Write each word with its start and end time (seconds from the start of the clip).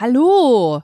Hallo! 0.00 0.82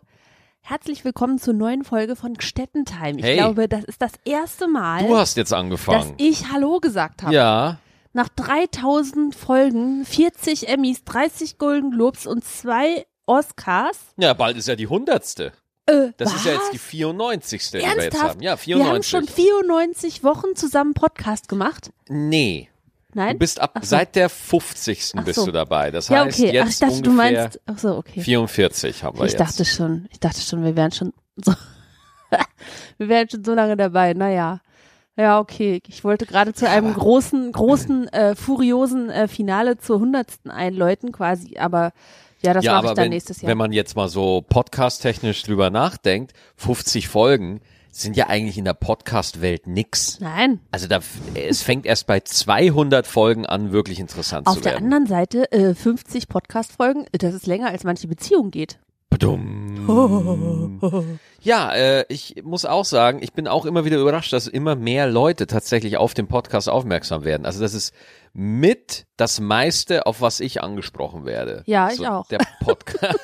Herzlich 0.62 1.04
willkommen 1.04 1.38
zur 1.38 1.54
neuen 1.54 1.84
Folge 1.84 2.16
von 2.16 2.34
Gstettentime. 2.34 3.18
Ich 3.18 3.24
Hey. 3.24 3.36
glaube, 3.36 3.68
das 3.68 3.84
ist 3.84 4.02
das 4.02 4.12
erste 4.24 4.66
Mal, 4.66 5.06
Du 5.06 5.16
hast 5.16 5.36
jetzt 5.36 5.52
dass 5.52 5.58
angefangen. 5.60 6.14
ich 6.16 6.50
Hallo 6.50 6.80
gesagt 6.80 7.22
habe. 7.22 7.32
Ja. 7.34 7.78
Nach 8.12 8.28
3000 8.28 9.34
Folgen, 9.34 10.04
40 10.04 10.68
Emmys, 10.68 11.04
30 11.04 11.58
Golden 11.58 11.90
Globes 11.92 12.26
und 12.26 12.44
zwei 12.44 13.06
Oscars. 13.26 13.98
Ja, 14.16 14.32
bald 14.34 14.56
ist 14.56 14.68
ja 14.68 14.74
die 14.76 14.86
hundertste. 14.86 15.52
Äh, 15.86 16.08
Das 16.16 16.30
was? 16.32 16.36
ist 16.40 16.46
ja 16.46 16.52
jetzt 16.54 16.72
die 16.72 16.78
94. 16.78 17.70
die 17.70 17.72
wir 17.74 17.80
jetzt 17.82 17.98
Ernsthaft? 17.98 18.24
haben. 18.30 18.42
Ja, 18.42 18.56
Wir 18.66 18.84
haben 18.86 19.02
94. 19.02 19.10
schon 19.10 19.28
94 19.28 20.24
Wochen 20.24 20.56
zusammen 20.56 20.94
Podcast 20.94 21.48
gemacht. 21.48 21.90
nee. 22.08 22.68
Nein? 23.14 23.34
Du 23.34 23.38
bist 23.38 23.60
ab 23.60 23.72
Ach 23.74 23.82
so. 23.82 23.88
seit 23.88 24.16
der 24.16 24.28
50. 24.28 25.12
Ach 25.16 25.24
bist 25.24 25.40
so. 25.40 25.46
du 25.46 25.52
dabei. 25.52 25.90
Das 25.90 26.08
ja, 26.08 26.24
heißt, 26.24 26.38
okay. 26.38 26.48
Ach, 26.48 26.66
jetzt 26.66 26.70
ich 26.70 26.78
dachte, 26.78 27.02
du 27.02 27.10
meinst. 27.10 27.60
Ach 27.66 27.78
so, 27.78 27.96
okay. 27.96 28.20
44 28.20 29.04
haben 29.04 29.18
wir 29.18 29.24
Ich 29.24 29.32
jetzt. 29.32 29.40
dachte 29.40 29.64
schon, 29.64 30.08
ich 30.10 30.20
dachte 30.20 30.40
schon, 30.40 30.64
wir 30.64 30.76
wären 30.76 30.92
schon 30.92 31.12
so, 31.36 31.54
wir 32.98 33.08
wären 33.08 33.28
schon 33.28 33.44
so 33.44 33.54
lange 33.54 33.76
dabei. 33.76 34.14
Naja. 34.14 34.60
Ja, 35.16 35.38
okay. 35.38 35.80
Ich 35.86 36.02
wollte 36.02 36.26
gerade 36.26 36.54
zu 36.54 36.68
einem 36.68 36.92
großen, 36.92 37.52
großen, 37.52 38.08
äh, 38.08 38.34
furiosen 38.34 39.10
äh, 39.10 39.28
Finale 39.28 39.78
zur 39.78 40.00
hundertsten 40.00 40.50
einläuten 40.50 41.12
quasi, 41.12 41.56
aber 41.56 41.92
ja, 42.42 42.52
das 42.52 42.64
ja, 42.64 42.72
mache 42.72 42.78
aber 42.78 42.88
ich 42.88 42.94
dann 42.96 43.04
wenn, 43.04 43.10
nächstes 43.10 43.40
Jahr. 43.40 43.50
wenn 43.50 43.58
man 43.58 43.72
jetzt 43.72 43.96
mal 43.96 44.08
so 44.08 44.44
podcast-technisch 44.46 45.44
drüber 45.44 45.70
nachdenkt, 45.70 46.32
50 46.56 47.08
Folgen 47.08 47.60
sind 48.02 48.16
ja 48.16 48.28
eigentlich 48.28 48.58
in 48.58 48.64
der 48.64 48.74
Podcast-Welt 48.74 49.66
nix. 49.66 50.18
Nein. 50.20 50.60
Also 50.70 50.88
da, 50.88 51.00
es 51.34 51.62
fängt 51.62 51.86
erst 51.86 52.06
bei 52.06 52.20
200 52.20 53.06
Folgen 53.06 53.46
an, 53.46 53.72
wirklich 53.72 54.00
interessant 54.00 54.46
Auf 54.46 54.56
zu 54.56 54.60
der 54.62 54.72
werden. 54.72 54.84
anderen 54.84 55.06
Seite, 55.06 55.50
äh, 55.52 55.74
50 55.74 56.28
Podcast-Folgen, 56.28 57.06
das 57.12 57.34
ist 57.34 57.46
länger 57.46 57.68
als 57.68 57.84
manche 57.84 58.08
Beziehung 58.08 58.50
geht. 58.50 58.78
Badum. 59.14 60.80
Ja, 61.40 61.72
äh, 61.74 62.04
ich 62.08 62.42
muss 62.42 62.64
auch 62.64 62.84
sagen, 62.84 63.20
ich 63.22 63.32
bin 63.32 63.46
auch 63.46 63.64
immer 63.66 63.84
wieder 63.84 63.98
überrascht, 63.98 64.32
dass 64.32 64.48
immer 64.48 64.74
mehr 64.74 65.06
Leute 65.06 65.46
tatsächlich 65.46 65.98
auf 65.98 66.14
den 66.14 66.26
Podcast 66.26 66.68
aufmerksam 66.68 67.22
werden. 67.24 67.44
Also 67.46 67.60
das 67.60 67.74
ist 67.74 67.94
mit 68.32 69.06
das 69.16 69.38
meiste, 69.40 70.06
auf 70.06 70.20
was 70.20 70.40
ich 70.40 70.62
angesprochen 70.62 71.26
werde. 71.26 71.62
Ja, 71.66 71.90
ich 71.92 72.04
auch. 72.08 72.26
Der 72.28 72.38
Podcast. 72.60 73.20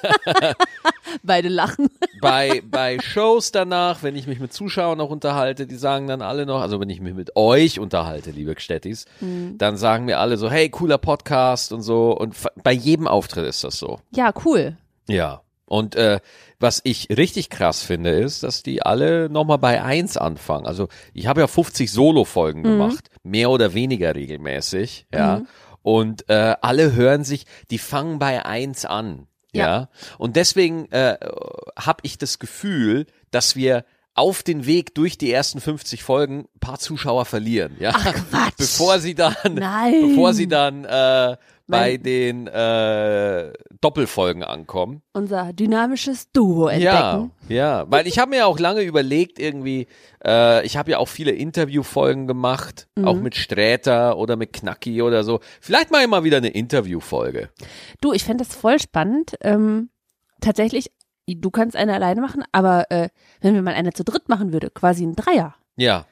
Beide 1.24 1.48
lachen. 1.48 1.88
bei, 2.20 2.62
bei 2.64 2.98
Shows 3.00 3.50
danach, 3.50 4.02
wenn 4.04 4.14
ich 4.14 4.26
mich 4.28 4.38
mit 4.38 4.52
Zuschauern 4.52 4.98
noch 4.98 5.10
unterhalte, 5.10 5.66
die 5.66 5.74
sagen 5.76 6.06
dann 6.06 6.22
alle 6.22 6.46
noch, 6.46 6.60
also 6.60 6.78
wenn 6.78 6.90
ich 6.90 7.00
mich 7.00 7.14
mit 7.14 7.34
euch 7.36 7.80
unterhalte, 7.80 8.30
liebe 8.30 8.54
Gstettis, 8.54 9.06
Mhm. 9.20 9.58
dann 9.58 9.76
sagen 9.76 10.04
mir 10.04 10.18
alle 10.20 10.36
so, 10.36 10.48
hey, 10.50 10.68
cooler 10.68 10.98
Podcast 10.98 11.72
und 11.72 11.82
so. 11.82 12.12
Und 12.16 12.36
bei 12.62 12.72
jedem 12.72 13.08
Auftritt 13.08 13.46
ist 13.46 13.64
das 13.64 13.76
so. 13.78 13.98
Ja, 14.14 14.32
cool. 14.44 14.76
Ja. 15.08 15.40
Und 15.70 15.94
äh, 15.94 16.18
was 16.58 16.80
ich 16.82 17.08
richtig 17.16 17.48
krass 17.48 17.84
finde, 17.84 18.10
ist, 18.10 18.42
dass 18.42 18.64
die 18.64 18.82
alle 18.82 19.30
nochmal 19.30 19.58
bei 19.58 19.80
eins 19.80 20.16
anfangen. 20.16 20.66
Also 20.66 20.88
ich 21.14 21.28
habe 21.28 21.42
ja 21.42 21.46
50 21.46 21.92
Solo-Folgen 21.92 22.64
gemacht, 22.64 23.08
mehr 23.22 23.50
oder 23.50 23.72
weniger 23.72 24.16
regelmäßig, 24.16 25.06
ja. 25.14 25.42
Und 25.82 26.28
äh, 26.28 26.56
alle 26.60 26.92
hören 26.94 27.22
sich, 27.22 27.46
die 27.70 27.78
fangen 27.78 28.18
bei 28.18 28.44
eins 28.44 28.84
an, 28.84 29.28
ja. 29.52 29.64
Ja. 29.64 29.88
Und 30.18 30.34
deswegen 30.34 30.90
äh, 30.90 31.16
habe 31.78 32.00
ich 32.02 32.18
das 32.18 32.40
Gefühl, 32.40 33.06
dass 33.30 33.54
wir 33.54 33.84
auf 34.14 34.42
den 34.42 34.66
Weg 34.66 34.96
durch 34.96 35.18
die 35.18 35.30
ersten 35.30 35.60
50 35.60 36.02
Folgen 36.02 36.48
ein 36.56 36.58
paar 36.58 36.80
Zuschauer 36.80 37.26
verlieren, 37.26 37.76
ja. 37.78 37.92
Ach, 37.94 38.12
Quatsch. 38.12 38.54
Bevor 38.58 38.98
sie 38.98 39.14
dann, 39.14 39.34
Nein. 39.54 40.08
bevor 40.08 40.34
sie 40.34 40.48
dann 40.48 40.84
äh, 40.84 41.36
bei 41.70 41.96
den 41.96 42.46
äh, 42.46 43.52
Doppelfolgen 43.80 44.42
ankommen. 44.42 45.02
Unser 45.12 45.52
dynamisches 45.52 46.30
Duo 46.32 46.68
entdecken. 46.68 47.30
Ja, 47.48 47.54
ja, 47.54 47.84
weil 47.90 48.06
ich 48.06 48.18
habe 48.18 48.30
mir 48.30 48.46
auch 48.46 48.58
lange 48.58 48.82
überlegt 48.82 49.38
irgendwie, 49.38 49.86
äh, 50.24 50.64
ich 50.66 50.76
habe 50.76 50.90
ja 50.90 50.98
auch 50.98 51.08
viele 51.08 51.30
Interviewfolgen 51.32 52.26
gemacht, 52.26 52.88
auch 53.02 53.14
Mhm. 53.16 53.22
mit 53.22 53.34
Sträter 53.36 54.18
oder 54.18 54.36
mit 54.36 54.52
Knacki 54.52 55.02
oder 55.02 55.24
so. 55.24 55.40
Vielleicht 55.60 55.90
mal 55.90 56.24
wieder 56.24 56.36
eine 56.38 56.48
Interviewfolge. 56.50 57.48
Du, 58.00 58.12
ich 58.12 58.24
fände 58.24 58.44
das 58.44 58.54
voll 58.54 58.78
spannend. 58.78 59.36
Ähm, 59.40 59.90
tatsächlich, 60.40 60.90
du 61.26 61.50
kannst 61.50 61.76
eine 61.76 61.94
alleine 61.94 62.20
machen, 62.20 62.44
aber 62.52 62.90
äh, 62.90 63.08
wenn 63.40 63.54
wir 63.54 63.62
mal 63.62 63.74
eine 63.74 63.92
zu 63.92 64.04
dritt 64.04 64.28
machen 64.28 64.52
würde, 64.52 64.70
quasi 64.70 65.04
ein 65.04 65.14
Dreier. 65.16 65.54
Ja, 65.76 66.06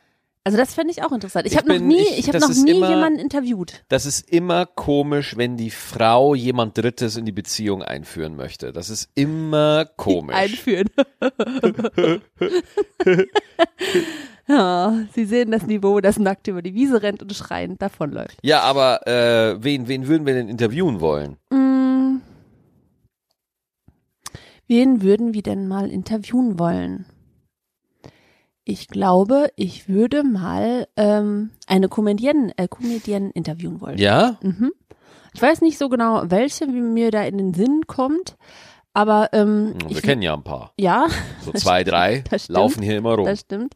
Also 0.48 0.56
das 0.56 0.72
fände 0.72 0.90
ich 0.90 1.02
auch 1.02 1.12
interessant. 1.12 1.44
Ich, 1.44 1.52
Ich 1.52 1.58
habe 1.58 1.68
noch 1.68 1.78
nie, 1.78 2.00
ich- 2.00 2.20
ich, 2.20 2.28
habe 2.28 2.38
noch 2.40 2.48
nie 2.48 2.70
immer- 2.70 2.88
jemanden 2.88 3.18
interviewt. 3.18 3.84
das 3.88 4.06
ist 4.06 4.30
immer 4.30 4.64
komisch, 4.64 5.36
wenn 5.36 5.58
die 5.58 5.68
Frau 5.68 6.34
jemand 6.34 6.78
Drittes 6.78 7.18
in 7.18 7.26
die 7.26 7.32
Beziehung 7.32 7.82
einführen 7.82 8.34
möchte. 8.34 8.72
Das 8.72 8.88
ist 8.88 9.10
immer 9.14 9.84
komisch. 9.84 10.34
Einführen. 10.38 10.88
ja, 14.48 15.04
Sie 15.12 15.26
sehen 15.26 15.50
das 15.50 15.66
Niveau, 15.66 16.00
das 16.00 16.18
nackt 16.18 16.48
über 16.48 16.62
die 16.62 16.72
Wiese 16.72 17.02
rennt 17.02 17.20
und 17.20 17.30
schreiend 17.34 17.82
davonläuft. 17.82 18.38
Ja, 18.42 18.62
aber 18.62 19.06
äh, 19.06 19.62
wen, 19.62 19.86
wen 19.86 20.06
würden 20.08 20.26
wir 20.26 20.32
denn 20.32 20.48
interviewen 20.48 21.00
wollen? 21.02 21.36
Mm. 21.50 22.22
Wen 24.66 25.02
würden 25.02 25.34
wir 25.34 25.42
denn 25.42 25.68
mal 25.68 25.90
interviewen 25.90 26.58
wollen? 26.58 27.04
Ich 28.70 28.86
glaube, 28.88 29.50
ich 29.56 29.88
würde 29.88 30.22
mal 30.24 30.88
ähm, 30.98 31.52
eine 31.66 31.88
Comedienne, 31.88 32.52
äh, 32.58 32.68
Comedienne 32.68 33.30
interviewen 33.32 33.80
wollen. 33.80 33.96
Ja? 33.96 34.36
Mhm. 34.42 34.72
Ich 35.32 35.40
weiß 35.40 35.62
nicht 35.62 35.78
so 35.78 35.88
genau, 35.88 36.24
welche 36.26 36.66
wie 36.66 36.80
mir 36.82 37.10
da 37.10 37.22
in 37.22 37.38
den 37.38 37.54
Sinn 37.54 37.86
kommt, 37.86 38.36
aber 38.92 39.30
ähm, 39.32 39.72
Wir 39.86 39.96
ich, 39.96 40.02
kennen 40.02 40.20
ja 40.20 40.34
ein 40.34 40.42
paar. 40.44 40.74
ja, 40.78 41.06
So 41.42 41.52
zwei, 41.52 41.82
drei 41.84 42.22
stimmt. 42.26 42.48
laufen 42.50 42.82
hier 42.82 42.98
immer 42.98 43.14
rum. 43.14 43.24
das 43.24 43.40
stimmt. 43.40 43.74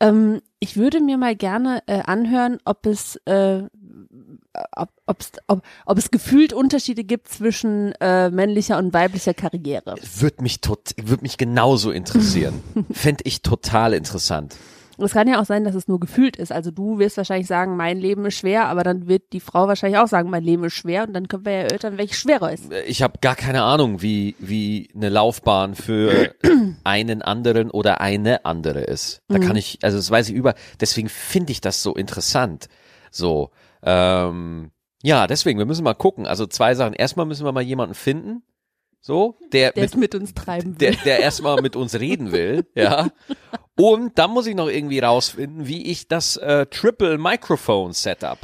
Ähm, 0.00 0.40
ich 0.58 0.76
würde 0.76 1.00
mir 1.00 1.18
mal 1.18 1.36
gerne 1.36 1.84
äh, 1.86 2.00
anhören, 2.02 2.58
ob 2.64 2.84
es 2.86 3.14
äh, 3.26 3.62
ob, 4.76 4.90
ob's, 5.06 5.32
ob, 5.46 5.62
ob 5.84 5.98
es 5.98 6.10
gefühlt 6.10 6.52
Unterschiede 6.52 7.04
gibt 7.04 7.28
zwischen 7.28 7.92
äh, 8.00 8.30
männlicher 8.30 8.78
und 8.78 8.92
weiblicher 8.92 9.34
Karriere. 9.34 9.96
Würde 10.18 10.42
mich 10.42 10.60
tot, 10.60 10.94
würde 11.02 11.22
mich 11.22 11.38
genauso 11.38 11.90
interessieren. 11.90 12.62
Fände 12.92 13.22
ich 13.24 13.42
total 13.42 13.94
interessant. 13.94 14.56
Es 14.98 15.12
kann 15.12 15.28
ja 15.28 15.40
auch 15.40 15.44
sein, 15.44 15.64
dass 15.64 15.74
es 15.74 15.88
nur 15.88 16.00
gefühlt 16.00 16.36
ist. 16.36 16.50
Also 16.52 16.70
du 16.70 16.98
wirst 16.98 17.18
wahrscheinlich 17.18 17.46
sagen, 17.46 17.76
mein 17.76 17.98
Leben 17.98 18.24
ist 18.24 18.38
schwer, 18.38 18.66
aber 18.66 18.82
dann 18.82 19.08
wird 19.08 19.32
die 19.32 19.40
Frau 19.40 19.68
wahrscheinlich 19.68 19.98
auch 19.98 20.08
sagen, 20.08 20.30
mein 20.30 20.42
Leben 20.42 20.64
ist 20.64 20.74
schwer 20.74 21.04
und 21.06 21.12
dann 21.12 21.28
können 21.28 21.44
wir 21.44 21.52
ja 21.52 21.60
erörtern, 21.64 21.98
welches 21.98 22.18
schwerer 22.18 22.52
ist. 22.52 22.72
Ich 22.86 23.02
habe 23.02 23.18
gar 23.20 23.34
keine 23.34 23.62
Ahnung, 23.62 24.00
wie, 24.00 24.36
wie 24.38 24.88
eine 24.94 25.10
Laufbahn 25.10 25.74
für 25.74 26.34
einen 26.84 27.20
anderen 27.20 27.70
oder 27.70 28.00
eine 28.00 28.46
andere 28.46 28.80
ist. 28.80 29.20
Da 29.28 29.38
kann 29.38 29.56
ich, 29.56 29.78
also 29.82 29.98
das 29.98 30.10
weiß 30.10 30.30
ich 30.30 30.34
über, 30.34 30.54
deswegen 30.80 31.08
finde 31.08 31.52
ich 31.52 31.60
das 31.60 31.82
so 31.82 31.94
interessant. 31.94 32.68
So, 33.10 33.50
ähm, 33.86 34.70
ja, 35.02 35.26
deswegen, 35.26 35.58
wir 35.58 35.66
müssen 35.66 35.84
mal 35.84 35.94
gucken. 35.94 36.26
Also 36.26 36.46
zwei 36.46 36.74
Sachen. 36.74 36.92
Erstmal 36.92 37.26
müssen 37.26 37.44
wir 37.44 37.52
mal 37.52 37.62
jemanden 37.62 37.94
finden, 37.94 38.42
so, 39.00 39.38
der, 39.52 39.70
Der 39.70 39.84
mit, 39.84 39.96
mit 39.96 40.14
uns 40.16 40.34
treiben 40.34 40.76
der, 40.78 40.90
will. 40.90 40.98
der 41.04 41.20
erstmal 41.20 41.62
mit 41.62 41.76
uns 41.76 41.94
reden 41.94 42.32
will, 42.32 42.66
ja. 42.74 43.08
Und 43.76 44.18
dann 44.18 44.32
muss 44.32 44.48
ich 44.48 44.56
noch 44.56 44.68
irgendwie 44.68 44.98
rausfinden, 44.98 45.68
wie 45.68 45.86
ich 45.86 46.08
das 46.08 46.36
äh, 46.38 46.66
Triple 46.66 47.16
Microphone 47.16 47.92
Setup. 47.92 48.38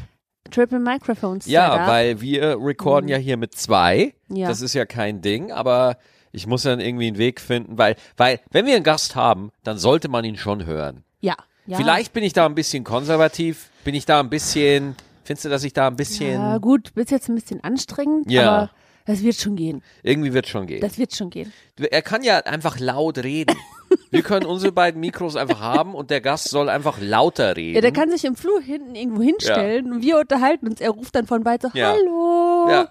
Triple 0.52 0.78
Microphones. 0.78 1.46
Ja, 1.46 1.72
Setup. 1.72 1.88
weil 1.88 2.20
wir 2.20 2.58
recorden 2.60 3.08
ja 3.08 3.16
hier 3.16 3.36
mit 3.36 3.54
zwei. 3.56 4.14
Mhm. 4.28 4.36
Ja. 4.36 4.48
Das 4.48 4.60
ist 4.60 4.74
ja 4.74 4.84
kein 4.86 5.20
Ding, 5.20 5.50
aber 5.50 5.96
ich 6.30 6.46
muss 6.46 6.62
dann 6.62 6.78
irgendwie 6.78 7.08
einen 7.08 7.18
Weg 7.18 7.40
finden, 7.40 7.76
weil, 7.76 7.96
weil, 8.16 8.38
wenn 8.52 8.64
wir 8.64 8.76
einen 8.76 8.84
Gast 8.84 9.16
haben, 9.16 9.50
dann 9.64 9.78
sollte 9.78 10.08
man 10.08 10.24
ihn 10.24 10.36
schon 10.36 10.64
hören. 10.64 11.02
ja, 11.20 11.34
ja. 11.66 11.76
Vielleicht 11.76 12.12
bin 12.12 12.22
ich 12.22 12.32
da 12.32 12.46
ein 12.46 12.54
bisschen 12.54 12.84
konservativ, 12.84 13.70
bin 13.84 13.94
ich 13.94 14.04
da 14.04 14.20
ein 14.20 14.30
bisschen, 14.30 14.96
findest 15.24 15.44
du, 15.44 15.48
dass 15.48 15.64
ich 15.64 15.72
da 15.72 15.86
ein 15.88 15.96
bisschen, 15.96 16.32
Ja, 16.32 16.58
gut, 16.58 16.94
bist 16.94 17.10
jetzt 17.10 17.28
ein 17.28 17.34
bisschen 17.34 17.62
anstrengend, 17.64 18.30
Ja. 18.30 18.50
aber 18.50 18.70
das 19.04 19.22
wird 19.22 19.34
schon 19.36 19.56
gehen. 19.56 19.82
irgendwie 20.02 20.32
wird 20.32 20.46
schon 20.46 20.66
gehen. 20.66 20.80
Das 20.80 20.98
wird 20.98 21.14
schon 21.14 21.30
gehen. 21.30 21.52
Er 21.90 22.02
kann 22.02 22.22
ja 22.22 22.38
einfach 22.38 22.78
laut 22.78 23.18
reden. 23.18 23.56
Wir 24.10 24.22
können 24.22 24.46
unsere 24.46 24.72
beiden 24.72 25.00
Mikros 25.00 25.36
einfach 25.36 25.60
haben 25.60 25.94
und 25.94 26.10
der 26.10 26.20
Gast 26.22 26.48
soll 26.48 26.68
einfach 26.70 26.98
lauter 27.00 27.56
reden. 27.56 27.74
Ja, 27.74 27.80
der 27.82 27.92
kann 27.92 28.10
sich 28.10 28.24
im 28.24 28.36
Flur 28.36 28.60
hinten 28.62 28.94
irgendwo 28.94 29.20
hinstellen 29.22 29.92
und 29.92 30.02
wir 30.02 30.18
unterhalten 30.18 30.68
uns. 30.68 30.80
Er 30.80 30.90
ruft 30.90 31.14
dann 31.14 31.26
von 31.26 31.44
weit 31.44 31.62
so, 31.62 31.68
Ja. 31.74 31.92
hallo. 31.92 32.68
ja, 32.70 32.90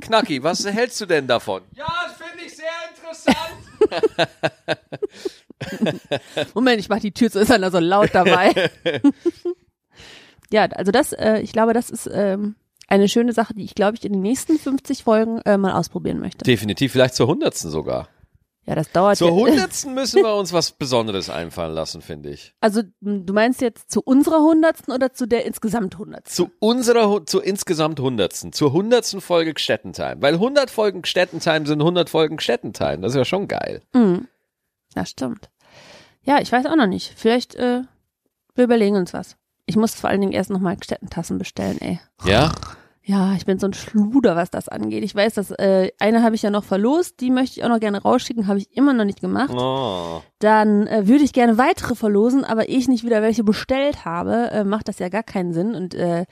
Knacki, 0.00 0.42
was 0.42 0.64
hältst 0.66 1.00
du 1.00 1.06
denn 1.06 1.26
davon? 1.26 1.62
Ja, 1.74 1.86
das 2.06 2.16
finde 2.16 2.44
ich 2.44 2.54
sehr 2.56 2.66
interessant. 2.90 3.56
Moment, 6.54 6.80
ich 6.80 6.88
mach 6.88 7.00
die 7.00 7.12
Tür 7.12 7.30
zu, 7.30 7.40
ist 7.40 7.50
er 7.50 7.70
so 7.70 7.78
laut 7.78 8.10
dabei. 8.12 8.70
ja, 10.52 10.64
also 10.66 10.92
das, 10.92 11.12
äh, 11.12 11.40
ich 11.40 11.52
glaube, 11.52 11.72
das 11.72 11.90
ist 11.90 12.08
ähm, 12.12 12.56
eine 12.88 13.08
schöne 13.08 13.32
Sache, 13.32 13.54
die 13.54 13.64
ich, 13.64 13.74
glaube 13.74 13.96
ich, 13.96 14.04
in 14.04 14.12
den 14.12 14.22
nächsten 14.22 14.58
50 14.58 15.04
Folgen 15.04 15.40
äh, 15.42 15.56
mal 15.56 15.72
ausprobieren 15.72 16.20
möchte. 16.20 16.44
Definitiv, 16.44 16.92
vielleicht 16.92 17.14
zur 17.14 17.28
hundertsten 17.28 17.70
sogar. 17.70 18.08
Ja, 18.66 18.74
das 18.74 18.92
dauert 18.92 19.16
Zur 19.16 19.32
hundertsten 19.34 19.94
müssen 19.94 20.22
wir 20.22 20.34
uns 20.34 20.52
was 20.52 20.72
Besonderes 20.72 21.30
einfallen 21.30 21.72
lassen, 21.72 22.02
finde 22.02 22.30
ich. 22.30 22.54
Also 22.60 22.82
du 23.00 23.32
meinst 23.32 23.60
jetzt 23.62 23.90
zu 23.90 24.02
unserer 24.02 24.42
hundertsten 24.42 24.92
oder 24.92 25.12
zu 25.12 25.26
der 25.26 25.46
insgesamt 25.46 25.98
hundertsten? 25.98 26.46
Zu 26.46 26.52
unserer, 26.58 27.24
zu 27.26 27.40
insgesamt 27.40 28.00
hundertsten, 28.00 28.52
zur 28.52 28.72
hundertsten 28.72 29.20
Folge 29.20 29.54
Gstettentime. 29.54 30.16
Weil 30.20 30.34
100 30.34 30.70
Folgen 30.70 31.02
Gstettentime 31.02 31.66
sind 31.66 31.80
100 31.80 32.10
Folgen 32.10 32.36
Gstettentime. 32.36 32.98
Das 32.98 33.12
ist 33.12 33.16
ja 33.16 33.24
schon 33.24 33.48
geil. 33.48 33.82
Mhm. 33.94 34.28
Ja, 34.94 35.06
stimmt. 35.06 35.48
Ja, 36.22 36.40
ich 36.40 36.52
weiß 36.52 36.66
auch 36.66 36.76
noch 36.76 36.86
nicht. 36.86 37.12
Vielleicht, 37.16 37.54
äh, 37.54 37.82
wir 38.54 38.64
überlegen 38.64 38.96
uns 38.96 39.14
was. 39.14 39.36
Ich 39.70 39.76
muss 39.76 39.94
vor 39.94 40.10
allen 40.10 40.20
Dingen 40.20 40.32
erst 40.32 40.50
nochmal 40.50 40.76
Städtentassen 40.82 41.38
bestellen, 41.38 41.80
ey. 41.80 42.00
Ja? 42.24 42.50
Ja, 43.04 43.34
ich 43.34 43.46
bin 43.46 43.60
so 43.60 43.68
ein 43.68 43.72
Schluder, 43.72 44.34
was 44.34 44.50
das 44.50 44.68
angeht. 44.68 45.04
Ich 45.04 45.14
weiß, 45.14 45.34
dass 45.34 45.52
äh, 45.52 45.92
eine 46.00 46.24
habe 46.24 46.34
ich 46.34 46.42
ja 46.42 46.50
noch 46.50 46.64
verlost, 46.64 47.20
die 47.20 47.30
möchte 47.30 47.60
ich 47.60 47.64
auch 47.64 47.68
noch 47.68 47.78
gerne 47.78 48.02
rausschicken, 48.02 48.48
habe 48.48 48.58
ich 48.58 48.76
immer 48.76 48.92
noch 48.94 49.04
nicht 49.04 49.20
gemacht. 49.20 49.54
Oh. 49.54 50.22
Dann 50.40 50.88
äh, 50.88 51.06
würde 51.06 51.22
ich 51.22 51.32
gerne 51.32 51.56
weitere 51.56 51.94
verlosen, 51.94 52.44
aber 52.44 52.68
ich 52.68 52.88
nicht 52.88 53.04
wieder 53.04 53.22
welche 53.22 53.44
bestellt 53.44 54.04
habe, 54.04 54.50
äh, 54.50 54.64
macht 54.64 54.88
das 54.88 54.98
ja 54.98 55.08
gar 55.08 55.22
keinen 55.22 55.52
Sinn. 55.52 55.76
Und 55.76 55.94
äh, 55.94 56.26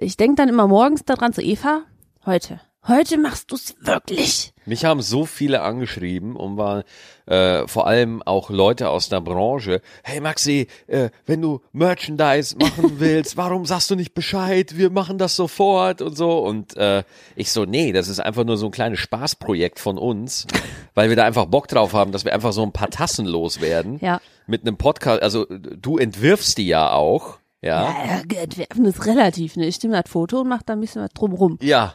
ich 0.00 0.16
denke 0.16 0.36
dann 0.36 0.48
immer 0.48 0.66
morgens 0.66 1.04
daran 1.04 1.34
zu 1.34 1.42
Eva, 1.42 1.82
heute, 2.24 2.62
heute 2.88 3.18
machst 3.18 3.52
du's 3.52 3.74
wirklich. 3.80 4.53
Mich 4.66 4.84
haben 4.84 5.02
so 5.02 5.26
viele 5.26 5.62
angeschrieben 5.62 6.36
und 6.36 6.56
waren 6.56 6.82
äh, 7.26 7.66
vor 7.66 7.86
allem 7.86 8.22
auch 8.22 8.50
Leute 8.50 8.88
aus 8.88 9.08
der 9.08 9.20
Branche. 9.20 9.80
Hey 10.02 10.20
Maxi, 10.20 10.68
äh, 10.86 11.10
wenn 11.26 11.42
du 11.42 11.60
Merchandise 11.72 12.56
machen 12.56 12.94
willst, 12.98 13.36
warum 13.36 13.66
sagst 13.66 13.90
du 13.90 13.94
nicht 13.94 14.14
Bescheid? 14.14 14.76
Wir 14.76 14.90
machen 14.90 15.18
das 15.18 15.36
sofort 15.36 16.02
und 16.02 16.16
so. 16.16 16.38
Und 16.38 16.76
äh, 16.76 17.02
ich 17.36 17.50
so, 17.52 17.64
nee, 17.64 17.92
das 17.92 18.08
ist 18.08 18.20
einfach 18.20 18.44
nur 18.44 18.56
so 18.56 18.66
ein 18.66 18.72
kleines 18.72 19.00
Spaßprojekt 19.00 19.78
von 19.78 19.98
uns, 19.98 20.46
weil 20.94 21.08
wir 21.08 21.16
da 21.16 21.24
einfach 21.24 21.46
Bock 21.46 21.68
drauf 21.68 21.92
haben, 21.92 22.12
dass 22.12 22.24
wir 22.24 22.32
einfach 22.32 22.52
so 22.52 22.62
ein 22.62 22.72
paar 22.72 22.90
Tassen 22.90 23.26
loswerden. 23.26 23.98
Ja. 24.00 24.20
Mit 24.46 24.62
einem 24.62 24.76
Podcast. 24.76 25.22
Also 25.22 25.46
du 25.46 25.98
entwirfst 25.98 26.58
die 26.58 26.66
ja 26.66 26.92
auch. 26.92 27.38
Ja. 27.62 27.94
Ja, 28.28 28.42
entwerfen 28.42 28.84
ist 28.84 29.06
relativ, 29.06 29.56
ne? 29.56 29.66
Ich 29.66 29.82
nehme 29.82 30.00
das 30.00 30.10
Foto 30.10 30.40
und 30.40 30.48
mache 30.48 30.64
da 30.66 30.74
ein 30.74 30.80
bisschen 30.80 31.02
was 31.02 31.10
drumrum. 31.14 31.58
Ja, 31.62 31.94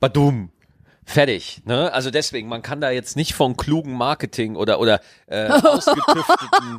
badum. 0.00 0.50
Fertig, 1.10 1.62
ne? 1.64 1.90
Also 1.94 2.10
deswegen, 2.10 2.48
man 2.48 2.60
kann 2.60 2.82
da 2.82 2.90
jetzt 2.90 3.16
nicht 3.16 3.32
von 3.34 3.56
klugen 3.56 3.94
Marketing 3.94 4.56
oder 4.56 4.78
oder 4.78 5.00
äh, 5.26 5.48
ausgetüfteten, 5.48 6.76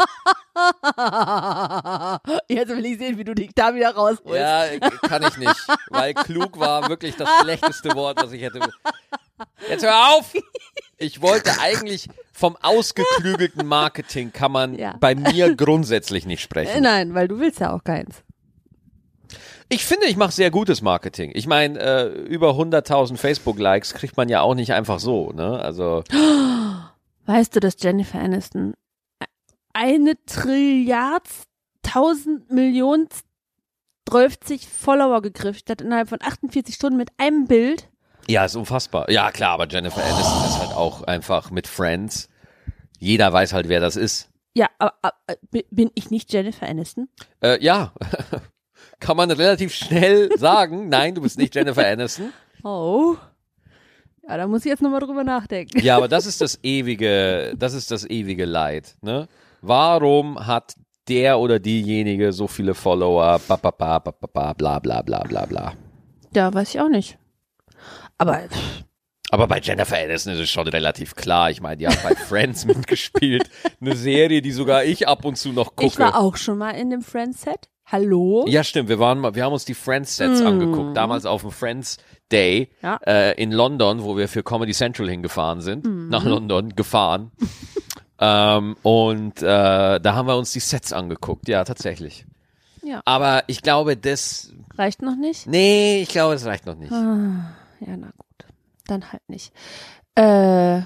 Jetzt 2.48 2.70
will 2.70 2.86
ich 2.86 2.98
sehen, 3.00 3.18
wie 3.18 3.24
du 3.24 3.34
dich 3.34 3.52
da 3.56 3.74
wieder 3.74 3.96
rausholst. 3.96 4.36
ja, 4.40 4.66
kann 5.08 5.24
ich 5.24 5.38
nicht, 5.38 5.68
weil 5.90 6.14
klug 6.14 6.60
war 6.60 6.88
wirklich 6.90 7.16
das 7.16 7.28
schlechteste 7.42 7.96
Wort, 7.96 8.22
was 8.22 8.32
ich 8.32 8.42
hätte. 8.44 8.60
Jetzt 9.68 9.84
hör 9.84 10.10
auf! 10.16 10.34
Ich 10.98 11.22
wollte 11.22 11.52
eigentlich 11.62 12.08
vom 12.34 12.56
ausgeklügelten 12.62 13.66
Marketing 13.66 14.32
kann 14.34 14.52
man 14.52 14.78
Ja. 14.78 14.96
bei 15.00 15.16
mir 15.16 15.56
grundsätzlich 15.56 16.26
nicht 16.26 16.42
Äh, 16.42 16.44
sprechen. 16.44 16.84
Nein, 16.84 17.14
weil 17.16 17.28
du 17.28 17.40
willst 17.40 17.60
ja 17.62 17.72
auch 17.74 17.84
keins. 17.84 18.22
Ich 19.70 19.86
finde, 19.86 20.08
ich 20.08 20.18
mache 20.18 20.32
sehr 20.32 20.52
gutes 20.52 20.82
Marketing. 20.82 21.32
Ich 21.36 21.46
meine, 21.48 21.80
äh, 21.80 22.08
über 22.24 22.52
100.000 22.52 23.18
Facebook-Likes 23.18 23.94
kriegt 23.94 24.18
man 24.18 24.30
ja 24.30 24.42
auch 24.42 24.56
nicht 24.56 24.74
einfach 24.74 25.00
so, 25.00 25.32
ne? 25.32 25.60
Also 25.60 26.04
Weißt 27.26 27.56
du, 27.56 27.60
dass 27.60 27.76
Jennifer 27.80 28.20
Aniston 28.20 28.74
eine 29.74 30.14
Trilliard, 30.26 31.28
tausend 31.84 32.52
Millionen, 32.52 33.08
30 34.06 34.68
Follower 34.68 35.22
gekriegt 35.22 35.70
hat 35.70 35.82
innerhalb 35.82 36.10
von 36.10 36.20
48 36.22 36.74
Stunden 36.74 36.98
mit 36.98 37.10
einem 37.18 37.46
Bild? 37.46 37.88
Ja, 38.28 38.46
ist 38.46 38.56
unfassbar. 38.56 39.10
Ja, 39.12 39.32
klar, 39.32 39.52
aber 39.52 39.68
Jennifer 39.68 40.04
Aniston 40.04 40.46
ist 40.46 40.60
halt 40.60 40.74
auch 40.76 41.04
einfach 41.04 41.52
mit 41.52 41.68
Friends. 41.68 42.30
Jeder 42.98 43.32
weiß 43.32 43.54
halt, 43.54 43.70
wer 43.70 43.80
das 43.80 43.96
ist. 43.96 44.30
Ja, 44.56 44.68
aber, 44.80 44.94
aber 45.04 45.14
bi- 45.52 45.66
bin 45.70 45.92
ich 45.94 46.10
nicht 46.10 46.34
Jennifer 46.34 46.68
Aniston? 46.68 47.08
Äh, 47.42 47.64
ja, 47.64 47.94
kann 49.00 49.18
man 49.18 49.32
relativ 49.32 49.74
schnell 49.74 50.30
sagen. 50.38 50.90
Nein, 50.90 51.16
du 51.16 51.22
bist 51.22 51.38
nicht 51.38 51.56
Jennifer 51.56 51.86
Aniston. 51.88 52.34
Oh. 52.64 53.16
Ja, 54.28 54.38
da 54.38 54.48
muss 54.48 54.66
ich 54.66 54.70
jetzt 54.70 54.82
nochmal 54.82 55.00
drüber 55.00 55.24
nachdenken. 55.24 55.80
Ja, 55.82 55.98
aber 55.98 56.08
das 56.08 56.26
ist 56.26 56.42
das 56.42 56.60
ewige, 56.62 57.54
das 57.58 57.74
ist 57.74 57.90
das 57.90 58.06
ewige 58.08 58.46
Leid. 58.46 58.96
Ne? 59.02 59.28
Warum 59.62 60.46
hat 60.46 60.76
der 61.08 61.40
oder 61.40 61.60
diejenige 61.60 62.32
so 62.32 62.48
viele 62.48 62.76
Follower? 62.76 63.40
Ba, 63.48 63.56
ba, 63.56 63.72
ba, 63.72 64.00
ba, 64.00 64.12
ba, 64.12 64.54
bla 64.54 64.80
bla 64.80 65.02
bla 65.02 65.24
bla 65.24 65.46
bla. 65.46 65.74
Ja, 66.36 66.54
weiß 66.54 66.70
ich 66.76 66.80
auch 66.80 66.90
nicht. 66.90 67.18
Aber 68.20 68.40
pff, 68.50 68.84
Aber 69.32 69.48
bei 69.48 69.60
Jennifer 69.60 69.98
Aniston 69.98 70.34
ist 70.34 70.40
es 70.40 70.50
schon 70.50 70.68
relativ 70.68 71.16
klar. 71.16 71.52
Ich 71.52 71.62
meine, 71.62 71.78
die 71.78 71.88
hat 71.88 72.02
bei 72.04 72.16
Friends 72.28 72.66
mitgespielt. 72.66 73.50
Eine 73.80 73.96
Serie, 73.96 74.42
die 74.42 74.52
sogar 74.52 74.84
ich 74.84 75.08
ab 75.08 75.24
und 75.26 75.38
zu 75.38 75.50
noch 75.52 75.76
gucke. 75.76 75.86
ich 75.86 76.00
war 76.00 76.18
auch 76.20 76.36
schon 76.38 76.58
mal 76.58 76.72
in 76.72 76.90
dem 76.90 77.02
Friends-Set. 77.02 77.70
Hallo? 77.86 78.46
Ja, 78.48 78.64
stimmt. 78.64 78.90
Wir 78.90 79.00
waren 79.00 79.20
mal, 79.20 79.34
wir 79.36 79.44
haben 79.44 79.54
uns 79.54 79.66
die 79.66 79.74
Friends-Sets 79.74 80.42
angeguckt. 80.42 80.96
Damals 80.96 81.26
auf 81.26 81.42
dem 81.42 81.52
Friends 81.52 81.98
Day 82.32 82.70
Ja. 82.84 83.00
äh, 83.08 83.42
in 83.42 83.52
London, 83.52 84.04
wo 84.04 84.16
wir 84.18 84.28
für 84.28 84.44
Comedy 84.44 84.74
Central 84.74 85.10
hingefahren 85.10 85.62
sind. 85.62 85.86
Mhm. 85.86 86.10
Nach 86.10 86.24
London 86.24 86.76
gefahren. 86.76 87.32
ähm, 88.20 88.76
und 88.84 89.42
äh, 89.42 90.00
da 90.00 90.14
haben 90.16 90.28
wir 90.28 90.38
uns 90.38 90.52
die 90.52 90.60
Sets 90.60 90.94
angeguckt. 90.94 91.48
Ja, 91.48 91.64
tatsächlich. 91.64 92.26
Ja. 92.84 93.02
Aber 93.06 93.44
ich 93.48 93.62
glaube, 93.64 93.98
das. 93.98 94.54
Reicht 94.78 95.02
noch 95.02 95.16
nicht? 95.16 95.48
Nee, 95.48 96.02
ich 96.04 96.10
glaube, 96.10 96.34
das 96.36 96.46
reicht 96.46 96.66
noch 96.68 96.76
nicht. 96.76 96.92
Ah, 96.92 97.56
ja, 97.80 97.98
na 97.98 98.08
gut. 98.16 98.26
Dann 98.90 99.12
halt 99.12 99.28
nicht. 99.28 99.54
Äh, 100.16 100.80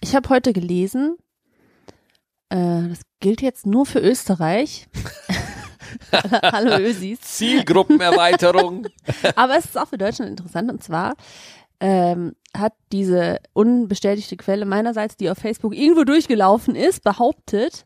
ich 0.00 0.14
habe 0.14 0.28
heute 0.28 0.52
gelesen, 0.52 1.16
äh, 2.48 2.88
das 2.88 3.00
gilt 3.20 3.42
jetzt 3.42 3.66
nur 3.66 3.86
für 3.86 3.98
Österreich. 3.98 4.88
Hallo 6.12 6.78
Ösis. 6.78 7.20
Zielgruppenerweiterung. 7.22 8.86
Aber 9.36 9.56
es 9.56 9.64
ist 9.66 9.78
auch 9.78 9.88
für 9.88 9.98
Deutschland 9.98 10.30
interessant 10.30 10.70
und 10.70 10.82
zwar 10.82 11.16
ähm, 11.80 12.36
hat 12.56 12.74
diese 12.92 13.38
unbestätigte 13.52 14.36
Quelle 14.36 14.64
meinerseits, 14.64 15.16
die 15.16 15.28
auf 15.28 15.38
Facebook 15.38 15.74
irgendwo 15.74 16.04
durchgelaufen 16.04 16.76
ist, 16.76 17.02
behauptet, 17.02 17.84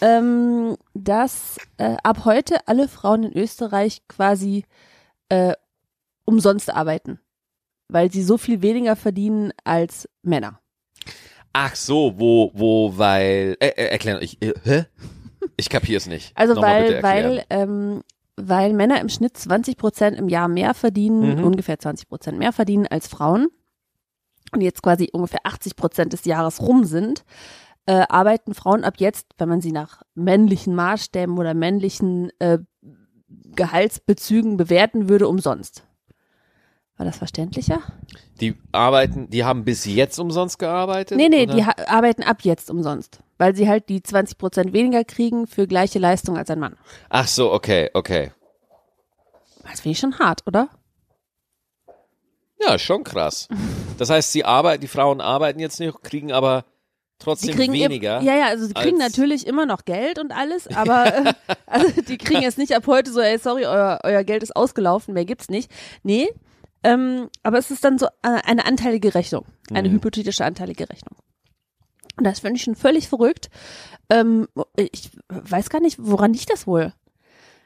ähm, 0.00 0.76
dass 0.94 1.58
äh, 1.76 1.96
ab 2.02 2.24
heute 2.24 2.66
alle 2.66 2.88
Frauen 2.88 3.24
in 3.24 3.36
Österreich 3.36 4.02
quasi 4.08 4.64
äh, 5.28 5.52
umsonst 6.24 6.72
arbeiten, 6.72 7.20
weil 7.88 8.10
sie 8.10 8.22
so 8.22 8.38
viel 8.38 8.62
weniger 8.62 8.96
verdienen 8.96 9.52
als 9.64 10.08
Männer. 10.22 10.60
Ach 11.52 11.74
so, 11.74 12.14
wo, 12.18 12.50
wo, 12.54 12.98
weil. 12.98 13.56
Äh, 13.60 13.68
äh, 13.68 13.86
erklären, 13.90 14.18
ich, 14.22 14.40
äh, 14.42 14.52
hä? 14.64 14.84
Ich 15.56 15.68
kapiere 15.70 15.96
es 15.98 16.06
nicht. 16.06 16.32
Also 16.36 16.54
Nochmal 16.54 16.94
weil, 16.94 17.02
weil, 17.02 17.44
ähm, 17.50 18.02
weil 18.36 18.72
Männer 18.74 19.00
im 19.00 19.08
Schnitt 19.08 19.36
20 19.36 19.76
Prozent 19.78 20.18
im 20.18 20.28
Jahr 20.28 20.48
mehr 20.48 20.74
verdienen, 20.74 21.38
Mhm. 21.38 21.44
ungefähr 21.44 21.78
20 21.78 22.08
Prozent 22.08 22.38
mehr 22.38 22.52
verdienen 22.52 22.86
als 22.86 23.06
Frauen 23.06 23.48
und 24.52 24.60
jetzt 24.60 24.82
quasi 24.82 25.08
ungefähr 25.12 25.40
80 25.44 25.76
Prozent 25.76 26.12
des 26.12 26.24
Jahres 26.26 26.60
rum 26.60 26.84
sind, 26.84 27.24
äh, 27.86 28.04
arbeiten 28.08 28.52
Frauen 28.52 28.84
ab 28.84 28.94
jetzt, 28.98 29.28
wenn 29.38 29.48
man 29.48 29.60
sie 29.60 29.72
nach 29.72 30.02
männlichen 30.14 30.74
Maßstäben 30.74 31.38
oder 31.38 31.54
männlichen 31.54 32.30
äh, 32.40 32.58
Gehaltsbezügen 33.54 34.56
bewerten 34.56 35.08
würde, 35.08 35.28
umsonst. 35.28 35.84
War 36.96 37.04
das 37.04 37.18
verständlicher? 37.18 37.80
Die 38.40 38.54
arbeiten, 38.72 39.28
die 39.28 39.44
haben 39.44 39.64
bis 39.64 39.84
jetzt 39.84 40.18
umsonst 40.18 40.58
gearbeitet? 40.58 41.18
Nee, 41.18 41.28
nee, 41.28 41.42
oder? 41.42 41.54
die 41.54 41.62
arbeiten 41.62 42.22
ab 42.22 42.38
jetzt 42.42 42.70
umsonst, 42.70 43.20
weil 43.36 43.54
sie 43.54 43.68
halt 43.68 43.88
die 43.90 44.02
20 44.02 44.38
Prozent 44.38 44.72
weniger 44.72 45.04
kriegen 45.04 45.46
für 45.46 45.66
gleiche 45.66 45.98
Leistung 45.98 46.38
als 46.38 46.50
ein 46.50 46.58
Mann. 46.58 46.76
Ach 47.10 47.28
so, 47.28 47.52
okay, 47.52 47.90
okay. 47.92 48.32
Das 49.62 49.80
finde 49.80 49.92
ich 49.92 49.98
schon 49.98 50.18
hart, 50.18 50.42
oder? 50.46 50.70
Ja, 52.60 52.78
schon 52.78 53.04
krass. 53.04 53.48
Das 53.98 54.08
heißt, 54.08 54.32
sie 54.32 54.44
arbeiten, 54.44 54.80
die 54.80 54.88
Frauen 54.88 55.20
arbeiten 55.20 55.60
jetzt 55.60 55.80
nicht, 55.80 56.02
kriegen 56.02 56.32
aber 56.32 56.64
trotzdem 57.18 57.54
kriegen 57.54 57.74
weniger. 57.74 58.22
Ja, 58.22 58.36
ja, 58.36 58.46
also 58.46 58.66
sie 58.66 58.74
kriegen 58.74 58.96
natürlich 58.96 59.46
immer 59.46 59.66
noch 59.66 59.84
Geld 59.84 60.18
und 60.18 60.32
alles, 60.32 60.66
aber 60.74 61.14
äh, 61.14 61.34
also 61.66 62.00
die 62.00 62.16
kriegen 62.16 62.42
jetzt 62.42 62.56
nicht 62.56 62.74
ab 62.74 62.86
heute 62.86 63.12
so, 63.12 63.20
ey, 63.20 63.38
sorry, 63.38 63.66
euer, 63.66 63.98
euer 64.02 64.24
Geld 64.24 64.42
ist 64.42 64.56
ausgelaufen, 64.56 65.12
mehr 65.12 65.26
gibt's 65.26 65.50
nicht. 65.50 65.70
Nee, 66.02 66.30
ähm, 66.86 67.28
aber 67.42 67.58
es 67.58 67.70
ist 67.70 67.84
dann 67.84 67.98
so 67.98 68.06
äh, 68.22 68.40
eine 68.44 68.64
anteilige 68.64 69.14
Rechnung, 69.14 69.44
eine 69.72 69.88
Mhm. 69.88 69.94
hypothetische 69.94 70.44
anteilige 70.44 70.88
Rechnung. 70.88 71.16
Und 72.16 72.24
das 72.24 72.40
finde 72.40 72.56
ich 72.56 72.62
schon 72.62 72.76
völlig 72.76 73.08
verrückt. 73.08 73.50
Ähm, 74.08 74.46
ich 74.76 75.10
weiß 75.28 75.68
gar 75.68 75.80
nicht, 75.80 75.98
woran 76.00 76.32
liegt 76.32 76.50
das 76.50 76.66
wohl? 76.66 76.92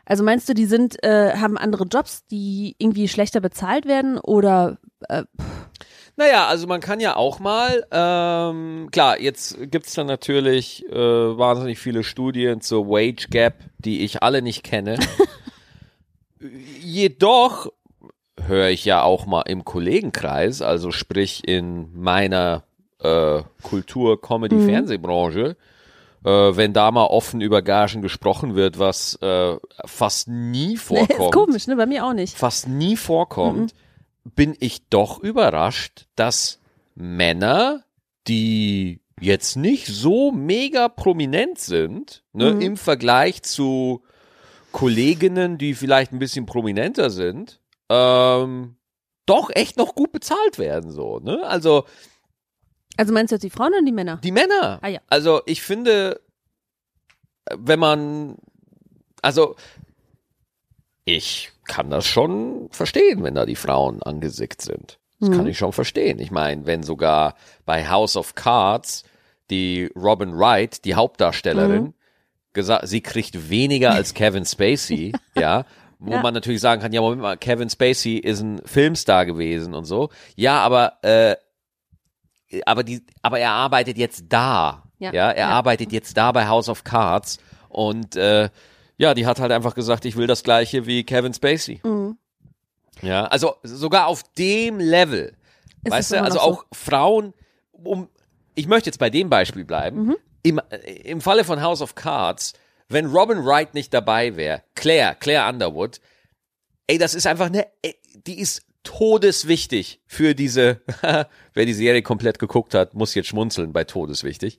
Also 0.06 0.24
meinst 0.24 0.48
du, 0.48 0.54
die 0.54 0.64
sind, 0.66 1.02
äh, 1.04 1.36
haben 1.36 1.56
andere 1.58 1.84
Jobs, 1.84 2.26
die 2.26 2.74
irgendwie 2.78 3.06
schlechter 3.06 3.40
bezahlt 3.40 3.84
werden 3.86 4.18
oder 4.18 4.78
äh, 5.08 5.22
Naja, 6.16 6.48
also 6.48 6.66
man 6.66 6.80
kann 6.80 6.98
ja 6.98 7.14
auch 7.14 7.38
mal, 7.38 7.86
ähm, 7.92 8.88
klar, 8.90 9.20
jetzt 9.20 9.56
gibt's 9.70 9.94
dann 9.94 10.08
natürlich 10.08 10.84
äh, 10.88 10.94
wahnsinnig 11.38 11.78
viele 11.78 12.02
Studien 12.02 12.60
zur 12.60 12.88
Wage 12.88 13.28
Gap, 13.30 13.54
die 13.78 14.00
ich 14.00 14.22
alle 14.22 14.42
nicht 14.42 14.64
kenne. 14.64 14.98
Jedoch 16.80 17.68
höre 18.50 18.68
ich 18.68 18.84
ja 18.84 19.02
auch 19.02 19.24
mal 19.24 19.42
im 19.42 19.64
Kollegenkreis, 19.64 20.60
also 20.60 20.90
sprich 20.90 21.48
in 21.48 21.88
meiner 21.98 22.64
äh, 23.00 23.42
Kultur, 23.62 24.20
Comedy, 24.20 24.56
Mhm. 24.56 24.66
Fernsehbranche, 24.66 25.56
äh, 26.24 26.28
wenn 26.28 26.74
da 26.74 26.90
mal 26.90 27.06
offen 27.06 27.40
über 27.40 27.62
Gagen 27.62 28.02
gesprochen 28.02 28.54
wird, 28.54 28.78
was 28.78 29.14
äh, 29.22 29.56
fast 29.86 30.28
nie 30.28 30.72
Nee, 30.72 30.76
vorkommt, 30.76 31.10
ist 31.20 31.32
komisch, 31.32 31.66
ne? 31.66 31.76
Bei 31.76 31.86
mir 31.86 32.04
auch 32.04 32.12
nicht. 32.12 32.36
fast 32.36 32.68
nie 32.68 32.96
vorkommt, 32.96 33.72
Mhm. 34.24 34.30
bin 34.34 34.56
ich 34.60 34.86
doch 34.90 35.18
überrascht, 35.20 36.06
dass 36.16 36.60
Männer, 36.94 37.84
die 38.28 39.00
jetzt 39.18 39.56
nicht 39.56 39.86
so 39.86 40.30
mega 40.32 40.88
prominent 40.88 41.58
sind, 41.58 42.22
ne, 42.34 42.52
Mhm. 42.54 42.60
im 42.60 42.76
Vergleich 42.76 43.42
zu 43.42 44.02
Kolleginnen, 44.72 45.56
die 45.58 45.74
vielleicht 45.74 46.12
ein 46.12 46.18
bisschen 46.18 46.46
prominenter 46.46 47.08
sind, 47.10 47.59
ähm, 47.90 48.76
doch 49.26 49.50
echt 49.52 49.76
noch 49.76 49.94
gut 49.94 50.12
bezahlt 50.12 50.58
werden, 50.58 50.90
so, 50.90 51.18
ne? 51.18 51.42
Also, 51.46 51.84
Also 52.96 53.12
meinst 53.12 53.30
du 53.32 53.34
jetzt 53.36 53.42
die 53.42 53.50
Frauen 53.50 53.72
oder 53.74 53.82
die 53.82 53.92
Männer? 53.92 54.16
die 54.24 54.32
Männer. 54.32 54.78
Ah, 54.80 54.88
ja. 54.88 55.00
Also 55.08 55.42
ich 55.46 55.60
finde, 55.62 56.20
wenn 57.56 57.78
man, 57.78 58.36
also 59.22 59.56
ich 61.04 61.50
kann 61.64 61.90
das 61.90 62.06
schon 62.06 62.68
verstehen, 62.70 63.22
wenn 63.22 63.34
da 63.34 63.46
die 63.46 63.56
Frauen 63.56 64.02
angesickt 64.02 64.62
sind. 64.62 64.98
Das 65.18 65.28
Mhm. 65.28 65.34
kann 65.34 65.46
ich 65.46 65.58
schon 65.58 65.72
verstehen. 65.72 66.18
Ich 66.18 66.30
meine, 66.30 66.66
wenn 66.66 66.82
sogar 66.82 67.34
bei 67.64 67.88
House 67.88 68.16
of 68.16 68.34
Cards 68.34 69.04
die 69.50 69.90
Robin 69.96 70.38
Wright, 70.38 70.84
die 70.84 70.94
Hauptdarstellerin, 70.94 71.82
Mhm. 71.84 71.94
gesagt, 72.52 72.88
sie 72.88 73.00
kriegt 73.00 73.50
weniger 73.50 73.92
als 73.92 74.14
Kevin 74.14 74.44
Spacey, 74.44 75.12
ja, 75.34 75.64
wo 76.00 76.12
Ja. 76.12 76.22
man 76.22 76.34
natürlich 76.34 76.60
sagen 76.60 76.80
kann, 76.82 76.92
ja, 76.92 77.00
Moment 77.00 77.20
mal, 77.22 77.36
Kevin 77.36 77.70
Spacey 77.70 78.16
ist 78.16 78.40
ein 78.40 78.60
Filmstar 78.64 79.26
gewesen 79.26 79.74
und 79.74 79.84
so. 79.84 80.08
Ja, 80.34 80.60
aber 80.60 80.94
äh, 81.02 81.36
aber 82.66 82.82
die, 82.82 83.04
aber 83.22 83.38
er 83.38 83.52
arbeitet 83.52 83.96
jetzt 83.96 84.24
da. 84.28 84.82
Ja, 84.98 85.12
Ja, 85.12 85.30
er 85.30 85.38
ja. 85.38 85.48
arbeitet 85.50 85.92
jetzt 85.92 86.16
da 86.16 86.32
bei 86.32 86.48
House 86.48 86.68
of 86.68 86.82
Cards 86.84 87.38
und 87.68 88.16
äh, 88.16 88.48
ja, 88.98 89.14
die 89.14 89.26
hat 89.26 89.40
halt 89.40 89.52
einfach 89.52 89.74
gesagt, 89.74 90.04
ich 90.04 90.16
will 90.16 90.26
das 90.26 90.42
gleiche 90.42 90.84
wie 90.86 91.04
Kevin 91.04 91.32
Spacey. 91.32 91.80
Mhm. 91.84 92.18
Ja, 93.02 93.24
also 93.26 93.54
sogar 93.62 94.08
auf 94.08 94.22
dem 94.36 94.78
Level. 94.78 95.34
Ist 95.84 95.92
weißt 95.92 96.12
du, 96.12 96.22
also 96.22 96.38
so? 96.38 96.44
auch 96.44 96.64
Frauen, 96.72 97.32
um, 97.72 98.08
ich 98.54 98.66
möchte 98.66 98.88
jetzt 98.90 98.98
bei 98.98 99.08
dem 99.08 99.30
Beispiel 99.30 99.64
bleiben. 99.64 100.06
Mhm. 100.06 100.16
Im, 100.42 100.60
äh, 100.70 100.76
Im 101.04 101.20
Falle 101.22 101.44
von 101.44 101.62
House 101.62 101.80
of 101.80 101.94
Cards, 101.94 102.52
wenn 102.90 103.06
Robin 103.06 103.44
Wright 103.44 103.72
nicht 103.74 103.94
dabei 103.94 104.36
wäre, 104.36 104.62
Claire, 104.74 105.16
Claire 105.18 105.48
Underwood, 105.48 106.00
ey, 106.86 106.98
das 106.98 107.14
ist 107.14 107.26
einfach 107.26 107.46
eine, 107.46 107.66
die 108.26 108.38
ist 108.38 108.62
todeswichtig 108.82 110.00
für 110.06 110.34
diese, 110.34 110.80
wer 111.54 111.66
die 111.66 111.74
Serie 111.74 112.02
komplett 112.02 112.38
geguckt 112.38 112.74
hat, 112.74 112.94
muss 112.94 113.14
jetzt 113.14 113.28
schmunzeln 113.28 113.72
bei 113.72 113.84
todeswichtig. 113.84 114.58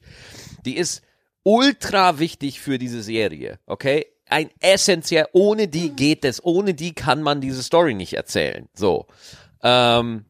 Die 0.65 0.77
ist 0.77 1.03
ultra 1.43 2.19
wichtig 2.19 2.59
für 2.59 2.77
diese 2.77 3.03
Serie, 3.03 3.59
okay? 3.65 4.05
Ein 4.27 4.50
essentiell, 4.61 5.27
ohne 5.33 5.67
die 5.67 5.89
geht 5.89 6.23
es, 6.23 6.43
ohne 6.43 6.73
die 6.73 6.93
kann 6.93 7.21
man 7.21 7.41
diese 7.41 7.63
Story 7.63 7.93
nicht 7.93 8.13
erzählen. 8.13 8.69
So. 8.73 9.07
Ähm, 9.61 10.25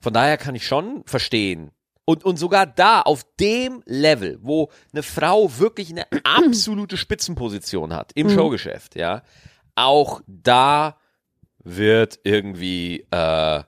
von 0.00 0.12
daher 0.12 0.36
kann 0.36 0.54
ich 0.54 0.66
schon 0.66 1.02
verstehen. 1.06 1.72
Und, 2.04 2.24
und 2.24 2.36
sogar 2.36 2.66
da, 2.66 3.02
auf 3.02 3.24
dem 3.38 3.82
Level, 3.86 4.38
wo 4.42 4.70
eine 4.92 5.02
Frau 5.02 5.58
wirklich 5.58 5.90
eine 5.90 6.06
absolute 6.24 6.96
Spitzenposition 6.96 7.94
hat 7.94 8.12
im 8.14 8.28
Showgeschäft, 8.28 8.96
ja, 8.96 9.22
auch 9.76 10.20
da 10.26 10.96
wird 11.62 12.18
irgendwie, 12.24 13.06
äh, 13.10 13.62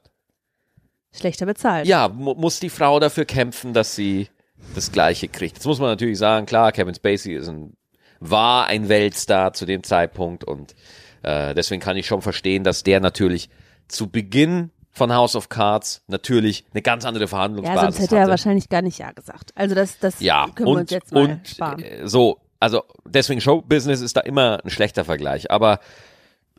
Schlechter 1.12 1.46
bezahlt. 1.46 1.86
ja, 1.86 2.08
mu 2.08 2.34
muss 2.34 2.58
die 2.58 2.70
Frau 2.70 2.98
dafür 2.98 3.24
kämpfen, 3.24 3.72
dass 3.72 3.94
sie 3.94 4.28
das 4.74 4.90
Gleiche 4.90 5.28
kriegt. 5.28 5.56
Jetzt 5.56 5.66
muss 5.66 5.78
man 5.78 5.90
natürlich 5.90 6.18
sagen, 6.18 6.46
klar, 6.46 6.72
Kevin 6.72 6.94
Spacey 6.94 7.34
ist 7.34 7.48
ein, 7.48 7.76
war 8.18 8.66
ein 8.66 8.88
Weltstar 8.88 9.52
zu 9.52 9.64
dem 9.64 9.84
Zeitpunkt 9.84 10.42
und 10.42 10.74
äh, 11.22 11.54
deswegen 11.54 11.80
kann 11.80 11.96
ich 11.96 12.06
schon 12.06 12.22
verstehen, 12.22 12.64
dass 12.64 12.82
der 12.82 13.00
natürlich 13.00 13.48
zu 13.86 14.10
Beginn 14.10 14.70
von 14.94 15.12
House 15.12 15.36
of 15.36 15.48
Cards 15.48 16.02
natürlich 16.06 16.64
eine 16.72 16.80
ganz 16.82 17.04
andere 17.04 17.24
Ja, 17.24 17.28
Verhandlungsbasis 17.28 17.80
sonst 17.82 17.98
hätte 17.98 18.14
er 18.16 18.22
hatte. 18.22 18.30
wahrscheinlich 18.30 18.68
gar 18.68 18.80
nicht 18.80 18.98
Ja 18.98 19.10
gesagt. 19.12 19.50
Also 19.54 19.74
das, 19.74 19.98
das 19.98 20.20
Ja, 20.20 20.46
können 20.54 20.68
wir 20.68 20.72
und, 20.72 20.80
uns 20.82 20.90
jetzt 20.90 21.12
mal 21.12 21.24
und 21.24 21.48
sparen. 21.48 21.82
äh, 21.82 22.06
so, 22.08 22.38
also 22.60 22.82
deswegen 23.04 23.40
Showbusiness 23.40 24.00
ist 24.00 24.16
da 24.16 24.20
immer 24.20 24.60
ein 24.64 24.70
schlechter 24.70 25.04
Vergleich, 25.04 25.50
aber 25.50 25.80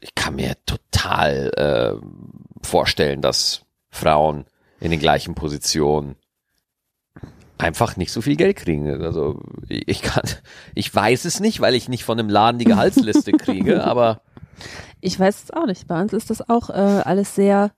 ich 0.02 0.14
kann 0.14 0.36
mir 0.36 0.56
total 0.66 1.52
äh, 2.02 2.66
vorstellen, 2.68 3.22
dass 3.22 3.62
Frauen 3.90 4.46
in 4.82 4.92
den 4.92 5.00
gleichen 5.00 5.34
Positionen 5.34 6.16
einfach 7.58 7.96
nicht 7.96 8.12
so 8.12 8.22
viel 8.22 8.36
Geld 8.36 8.58
kriegen. 8.58 9.02
Also 9.02 9.42
ich 9.70 10.02
kann, 10.02 10.24
ich 10.74 10.94
weiß 10.94 11.24
es 11.26 11.40
nicht, 11.40 11.62
weil 11.62 11.74
ich 11.74 11.88
nicht 11.88 12.04
von 12.04 12.20
einem 12.20 12.30
Laden 12.30 12.60
die 12.60 12.66
Gehaltsliste 12.66 13.32
kriege, 13.38 13.84
aber 13.86 14.22
Ich 15.00 15.18
weiß 15.20 15.44
es 15.46 15.52
auch 15.52 15.66
nicht. 15.66 15.88
Bei 15.88 16.02
uns 16.02 16.12
ist 16.12 16.30
das 16.30 16.48
auch 16.50 16.70
äh, 16.70 16.74
alles 16.74 17.34
sehr, 17.36 17.72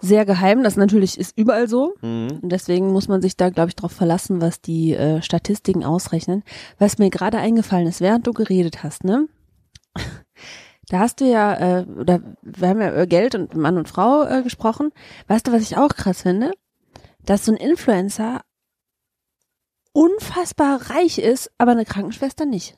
sehr 0.00 0.24
geheim. 0.24 0.62
Das 0.62 0.76
natürlich 0.76 1.18
ist 1.18 1.36
überall 1.36 1.68
so. 1.68 1.94
mhm. 2.00 2.40
Und 2.42 2.48
deswegen 2.50 2.92
muss 2.92 3.08
man 3.08 3.22
sich 3.22 3.36
da, 3.36 3.50
glaube 3.50 3.68
ich, 3.68 3.76
darauf 3.76 3.92
verlassen, 3.92 4.40
was 4.40 4.60
die 4.60 4.94
äh, 4.94 5.22
Statistiken 5.22 5.84
ausrechnen. 5.84 6.42
Was 6.78 6.98
mir 6.98 7.10
gerade 7.10 7.38
eingefallen 7.38 7.86
ist, 7.86 8.00
während 8.00 8.26
du 8.26 8.32
geredet 8.32 8.82
hast, 8.82 9.04
ne? 9.04 9.28
Da 10.88 10.98
hast 10.98 11.20
du 11.20 11.24
ja, 11.24 11.54
äh, 11.54 11.84
oder 11.84 12.20
wir 12.42 12.68
haben 12.68 12.80
ja 12.80 12.90
über 12.90 13.06
Geld 13.06 13.36
und 13.36 13.54
Mann 13.54 13.78
und 13.78 13.88
Frau 13.88 14.24
äh, 14.24 14.42
gesprochen. 14.42 14.90
Weißt 15.28 15.46
du, 15.46 15.52
was 15.52 15.62
ich 15.62 15.76
auch 15.76 15.90
krass 15.90 16.22
finde? 16.22 16.50
Dass 17.24 17.44
so 17.44 17.52
ein 17.52 17.58
Influencer 17.58 18.40
unfassbar 19.92 20.90
reich 20.90 21.18
ist, 21.18 21.52
aber 21.58 21.70
eine 21.72 21.84
Krankenschwester 21.84 22.44
nicht. 22.44 22.76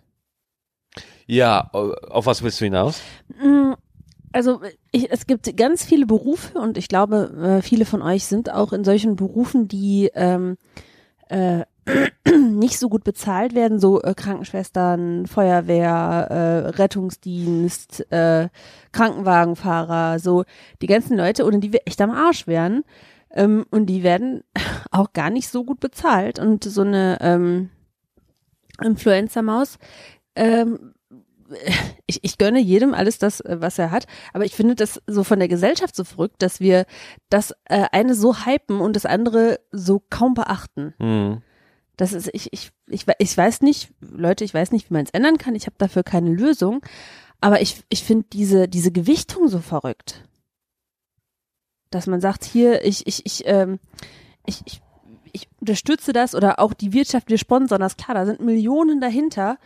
ja, 1.26 1.71
auf 1.71 2.26
was 2.26 2.43
willst 2.43 2.61
du 2.61 2.67
hinaus? 2.67 3.00
Also 4.33 4.61
ich, 4.91 5.11
es 5.11 5.27
gibt 5.27 5.57
ganz 5.57 5.85
viele 5.85 6.07
Berufe 6.07 6.59
und 6.59 6.79
ich 6.79 6.89
glaube, 6.89 7.61
äh, 7.61 7.62
viele 7.62 7.85
von 7.85 8.03
euch 8.03 8.25
sind 8.25 8.51
auch 8.51 8.73
in 8.73 8.85
solchen 8.85 9.17
Berufen, 9.17 9.69
die 9.69 10.11
ähm, 10.15 10.57
äh, 11.29 11.65
nicht 12.39 12.79
so 12.79 12.89
gut 12.89 13.05
bezahlt 13.05 13.55
werden, 13.55 13.79
so 13.79 14.01
äh, 14.03 14.15
Krankenschwestern, 14.15 15.27
Feuerwehr, 15.27 16.29
äh, 16.31 16.69
Rettungsdienst, 16.77 18.11
äh, 18.12 18.49
Krankenwagenfahrer, 18.93 20.19
so 20.19 20.45
die 20.81 20.87
ganzen 20.87 21.17
Leute, 21.17 21.45
ohne 21.45 21.59
die 21.59 21.73
wir 21.73 21.81
echt 21.85 22.01
am 22.01 22.11
Arsch 22.11 22.47
wären. 22.47 22.85
Ähm, 23.33 23.67
und 23.71 23.87
die 23.87 24.03
werden 24.03 24.45
auch 24.91 25.12
gar 25.12 25.31
nicht 25.31 25.49
so 25.49 25.65
gut 25.65 25.81
bezahlt. 25.81 26.39
Und 26.39 26.65
so 26.65 26.83
eine 26.83 27.19
ähm, 27.21 27.71
Influencer-Maus, 28.81 29.79
ähm, 30.37 30.95
ich, 32.06 32.23
ich 32.23 32.38
gönne 32.38 32.61
jedem 32.61 32.94
alles 32.94 33.18
das, 33.18 33.40
äh, 33.40 33.56
was 33.61 33.78
er 33.78 33.90
hat, 33.90 34.06
aber 34.32 34.44
ich 34.44 34.54
finde 34.54 34.75
das 34.75 35.00
so 35.06 35.25
von 35.25 35.38
der 35.38 35.49
Gesellschaft 35.49 35.97
so 35.97 36.04
verrückt, 36.04 36.42
dass 36.42 36.61
wir 36.61 36.87
das 37.30 37.52
äh, 37.64 37.87
eine 37.92 38.14
so 38.14 38.44
hypen 38.47 38.80
und 38.80 38.97
das 38.97 39.06
andere 39.06 39.61
so 39.71 40.02
kaum 40.11 40.35
beachten. 40.35 40.94
Mhm. 40.99 41.42
Das 41.97 42.12
ist, 42.12 42.30
ich, 42.32 42.52
ich, 42.52 42.73
ich, 42.87 43.06
ich 43.18 43.37
weiß 43.37 43.61
nicht, 43.61 43.92
Leute, 44.00 44.44
ich 44.44 44.54
weiß 44.54 44.73
nicht, 44.73 44.90
wie 44.90 44.94
man 44.94 45.04
es 45.04 45.11
ändern 45.11 45.38
kann, 45.38 45.54
ich 45.54 45.66
habe 45.66 45.76
dafür 45.78 46.02
keine 46.02 46.30
Lösung, 46.30 46.80
aber 47.40 47.61
ich, 47.61 47.82
ich 47.88 48.02
finde 48.02 48.26
diese, 48.32 48.68
diese 48.68 48.92
Gewichtung 48.92 49.49
so 49.49 49.59
verrückt. 49.59 50.26
Dass 51.90 52.06
man 52.06 52.21
sagt, 52.21 52.44
hier, 52.44 52.85
ich, 52.85 53.06
ich, 53.06 53.26
ich, 53.26 53.42
ähm, 53.47 53.78
ich, 54.47 54.62
ich, 54.64 54.80
ich 55.32 55.49
unterstütze 55.61 56.12
das 56.12 56.35
oder 56.35 56.59
auch 56.59 56.73
die 56.73 56.92
Wirtschaft, 56.92 57.28
wir 57.28 57.38
sponsern 57.38 57.80
das, 57.80 57.97
klar, 57.97 58.14
da 58.14 58.26
sind 58.26 58.40
Millionen 58.40 59.00
dahinter, 59.00 59.59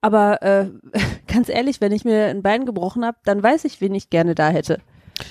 aber 0.00 0.42
äh, 0.42 0.70
ganz 1.34 1.48
ehrlich, 1.48 1.80
wenn 1.80 1.92
ich 1.92 2.04
mir 2.04 2.26
ein 2.26 2.42
Bein 2.42 2.64
gebrochen 2.64 3.04
habe, 3.04 3.18
dann 3.24 3.42
weiß 3.42 3.64
ich, 3.64 3.80
wen 3.80 3.94
ich 3.94 4.08
gerne 4.08 4.34
da 4.34 4.50
hätte. 4.50 4.80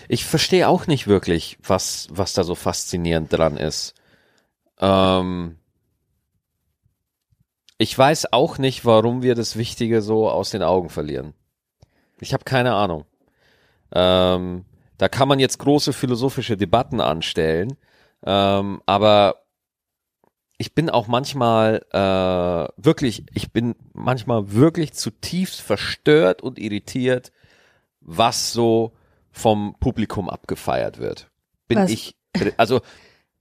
Ich 0.07 0.25
verstehe 0.25 0.67
auch 0.67 0.85
nicht 0.85 1.07
wirklich, 1.07 1.57
was, 1.63 2.07
was 2.11 2.33
da 2.33 2.43
so 2.43 2.55
faszinierend 2.55 3.31
dran 3.31 3.57
ist. 3.57 3.93
Ähm, 4.79 5.57
ich 7.77 7.97
weiß 7.97 8.31
auch 8.31 8.57
nicht, 8.57 8.85
warum 8.85 9.23
wir 9.23 9.35
das 9.35 9.55
Wichtige 9.55 10.01
so 10.01 10.29
aus 10.29 10.49
den 10.49 10.63
Augen 10.63 10.89
verlieren. 10.89 11.33
Ich 12.19 12.33
habe 12.33 12.43
keine 12.43 12.73
Ahnung. 12.73 13.05
Ähm, 13.93 14.65
da 14.97 15.07
kann 15.09 15.27
man 15.27 15.39
jetzt 15.39 15.59
große 15.59 15.93
philosophische 15.93 16.57
Debatten 16.57 17.01
anstellen, 17.01 17.77
ähm, 18.25 18.81
aber 18.85 19.42
ich 20.57 20.73
bin 20.73 20.89
auch 20.89 21.07
manchmal 21.07 21.85
äh, 21.91 22.81
wirklich, 22.81 23.25
ich 23.33 23.51
bin 23.51 23.75
manchmal 23.93 24.51
wirklich 24.51 24.93
zutiefst 24.93 25.61
verstört 25.61 26.41
und 26.41 26.59
irritiert, 26.59 27.31
was 28.01 28.53
so 28.53 28.93
vom 29.31 29.75
Publikum 29.79 30.29
abgefeiert 30.29 30.99
wird. 30.99 31.29
Bin 31.67 31.79
Was? 31.79 31.91
ich, 31.91 32.15
also 32.57 32.81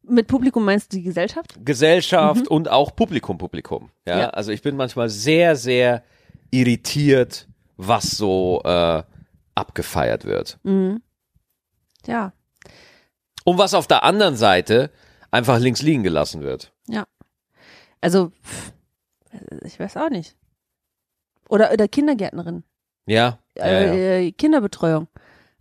Mit 0.02 0.26
Publikum 0.26 0.64
meinst 0.64 0.92
du 0.92 0.96
die 0.96 1.02
Gesellschaft? 1.02 1.54
Gesellschaft 1.64 2.48
und 2.48 2.68
auch 2.68 2.96
Publikum, 2.96 3.38
Publikum. 3.38 3.90
Ja? 4.06 4.18
Ja. 4.18 4.30
also 4.30 4.50
ich 4.52 4.62
bin 4.62 4.76
manchmal 4.76 5.08
sehr, 5.08 5.54
sehr 5.56 6.02
irritiert, 6.50 7.46
was 7.76 8.10
so 8.10 8.62
äh, 8.64 9.02
abgefeiert 9.54 10.24
wird. 10.24 10.58
Mhm. 10.62 11.02
Ja. 12.06 12.32
Und 13.44 13.58
was 13.58 13.74
auf 13.74 13.86
der 13.86 14.02
anderen 14.02 14.36
Seite 14.36 14.90
einfach 15.30 15.58
links 15.58 15.82
liegen 15.82 16.02
gelassen 16.02 16.42
wird. 16.42 16.71
Ja. 16.88 17.06
Also, 18.00 18.32
ich 19.64 19.78
weiß 19.78 19.96
auch 19.96 20.10
nicht. 20.10 20.36
Oder, 21.48 21.72
oder 21.72 21.88
Kindergärtnerin. 21.88 22.64
Ja. 23.06 23.38
ja, 23.56 23.66
ja. 23.70 23.94
Äh, 23.94 24.32
Kinderbetreuung, 24.32 25.08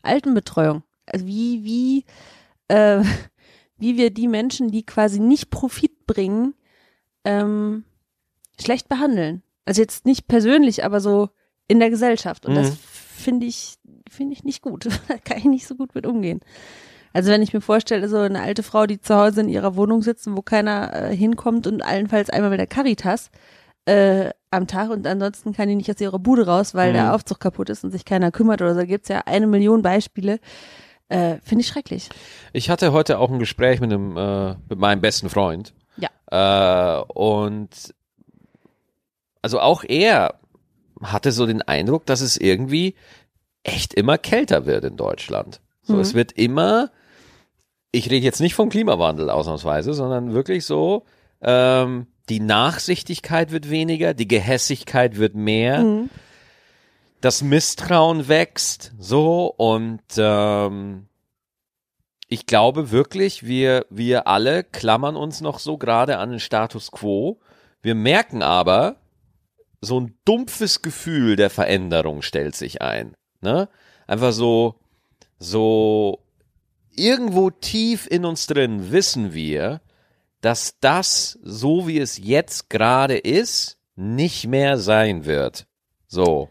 Altenbetreuung. 0.01 0.83
Also 1.05 1.25
wie, 1.25 1.63
wie, 1.63 2.05
äh, 2.67 3.03
wie 3.77 3.97
wir 3.97 4.11
die 4.11 4.27
Menschen, 4.27 4.69
die 4.71 4.85
quasi 4.85 5.19
nicht 5.19 5.49
Profit 5.49 6.05
bringen, 6.05 6.53
ähm, 7.25 7.83
schlecht 8.59 8.89
behandeln. 8.89 9.43
Also 9.65 9.81
jetzt 9.81 10.05
nicht 10.05 10.27
persönlich, 10.27 10.83
aber 10.83 10.99
so 11.01 11.29
in 11.67 11.79
der 11.79 11.89
Gesellschaft. 11.89 12.45
Und 12.45 12.53
Mhm. 12.53 12.57
das 12.57 12.75
finde 12.75 13.45
ich, 13.45 13.75
finde 14.09 14.33
ich 14.33 14.43
nicht 14.43 14.61
gut. 14.61 14.85
da 15.07 15.17
kann 15.17 15.37
ich 15.37 15.45
nicht 15.45 15.67
so 15.67 15.75
gut 15.75 15.95
mit 15.95 16.05
umgehen. 16.05 16.41
Also 17.13 17.31
wenn 17.31 17.41
ich 17.41 17.53
mir 17.53 17.61
vorstelle, 17.61 18.07
so 18.09 18.17
eine 18.17 18.41
alte 18.41 18.63
Frau, 18.63 18.85
die 18.85 18.99
zu 19.01 19.15
Hause 19.15 19.41
in 19.41 19.49
ihrer 19.49 19.75
Wohnung 19.75 20.01
sitzt, 20.01 20.27
wo 20.29 20.41
keiner 20.41 20.93
äh, 21.11 21.15
hinkommt 21.15 21.67
und 21.67 21.81
allenfalls 21.83 22.29
einmal 22.29 22.49
mit 22.51 22.59
der 22.59 22.67
Caritas 22.67 23.29
äh, 23.85 24.29
am 24.51 24.67
Tag 24.67 24.89
und 24.91 25.05
ansonsten 25.07 25.53
kann 25.53 25.67
die 25.67 25.75
nicht 25.75 25.89
aus 25.89 25.99
ihrer 25.99 26.19
Bude 26.19 26.45
raus, 26.45 26.75
weil 26.75 26.89
Mhm. 26.91 26.95
der 26.95 27.15
Aufzug 27.15 27.39
kaputt 27.39 27.69
ist 27.69 27.83
und 27.83 27.91
sich 27.91 28.05
keiner 28.05 28.31
kümmert 28.31 28.61
oder 28.61 28.75
so, 28.75 28.85
gibt's 28.85 29.09
ja 29.09 29.23
eine 29.25 29.47
Million 29.47 29.81
Beispiele. 29.81 30.39
Äh, 31.09 31.37
finde 31.43 31.61
ich 31.63 31.67
schrecklich. 31.67 32.07
Ich 32.53 32.69
hatte 32.69 32.93
heute 32.93 33.19
auch 33.19 33.29
ein 33.29 33.39
Gespräch 33.39 33.81
mit 33.81 33.91
einem, 33.91 34.15
äh, 34.15 34.55
mit 34.69 34.79
meinem 34.79 35.01
besten 35.01 35.29
Freund. 35.29 35.73
Ja. 35.97 36.09
Äh, 36.99 37.03
und 37.13 37.69
also 39.41 39.59
auch 39.59 39.83
er 39.83 40.35
hatte 41.01 41.31
so 41.31 41.45
den 41.45 41.61
Eindruck, 41.61 42.05
dass 42.05 42.21
es 42.21 42.37
irgendwie 42.37 42.95
echt 43.63 43.93
immer 43.93 44.17
kälter 44.17 44.65
wird 44.65 44.85
in 44.85 44.95
Deutschland. 44.97 45.59
So, 45.81 45.95
Mhm. 45.95 45.99
es 45.99 46.13
wird 46.13 46.31
immer, 46.33 46.91
ich 47.91 48.09
rede 48.09 48.25
jetzt 48.25 48.39
nicht 48.39 48.55
vom 48.55 48.69
Klimawandel 48.69 49.29
ausnahmsweise, 49.29 49.93
sondern 49.93 50.33
wirklich 50.33 50.65
so, 50.65 51.03
ähm, 51.41 52.07
die 52.29 52.39
Nachsichtigkeit 52.39 53.51
wird 53.51 53.69
weniger, 53.69 54.13
die 54.13 54.27
Gehässigkeit 54.27 55.17
wird 55.17 55.35
mehr 55.35 55.79
Mhm. 55.83 56.09
das 57.19 57.41
Misstrauen 57.43 58.27
wächst, 58.27 58.93
so 58.97 59.53
und 59.57 60.01
ähm, 60.17 61.07
ich 62.27 62.45
glaube 62.45 62.91
wirklich, 62.91 63.45
wir 63.45 63.85
wir 63.89 64.27
alle 64.27 64.63
klammern 64.63 65.15
uns 65.17 65.41
noch 65.41 65.59
so 65.59 65.77
gerade 65.77 66.17
an 66.17 66.31
den 66.31 66.39
Status 66.39 66.91
quo. 66.91 67.39
Wir 67.81 67.95
merken 67.95 68.41
aber, 68.41 68.95
so 69.81 69.99
ein 69.99 70.15
dumpfes 70.23 70.81
Gefühl 70.81 71.35
der 71.35 71.49
Veränderung 71.49 72.21
stellt 72.21 72.55
sich 72.55 72.81
ein, 72.81 73.15
ne? 73.41 73.67
Einfach 74.07 74.31
so 74.31 74.75
so 75.39 76.19
irgendwo 76.95 77.49
tief 77.49 78.07
in 78.09 78.25
uns 78.25 78.47
drin 78.47 78.91
wissen 78.91 79.33
wir, 79.33 79.81
dass 80.41 80.79
das 80.79 81.39
so 81.43 81.87
wie 81.87 81.99
es 81.99 82.17
jetzt 82.17 82.69
gerade 82.69 83.17
ist, 83.17 83.77
nicht 83.95 84.47
mehr 84.47 84.77
sein 84.77 85.25
wird. 85.25 85.67
So. 86.07 86.49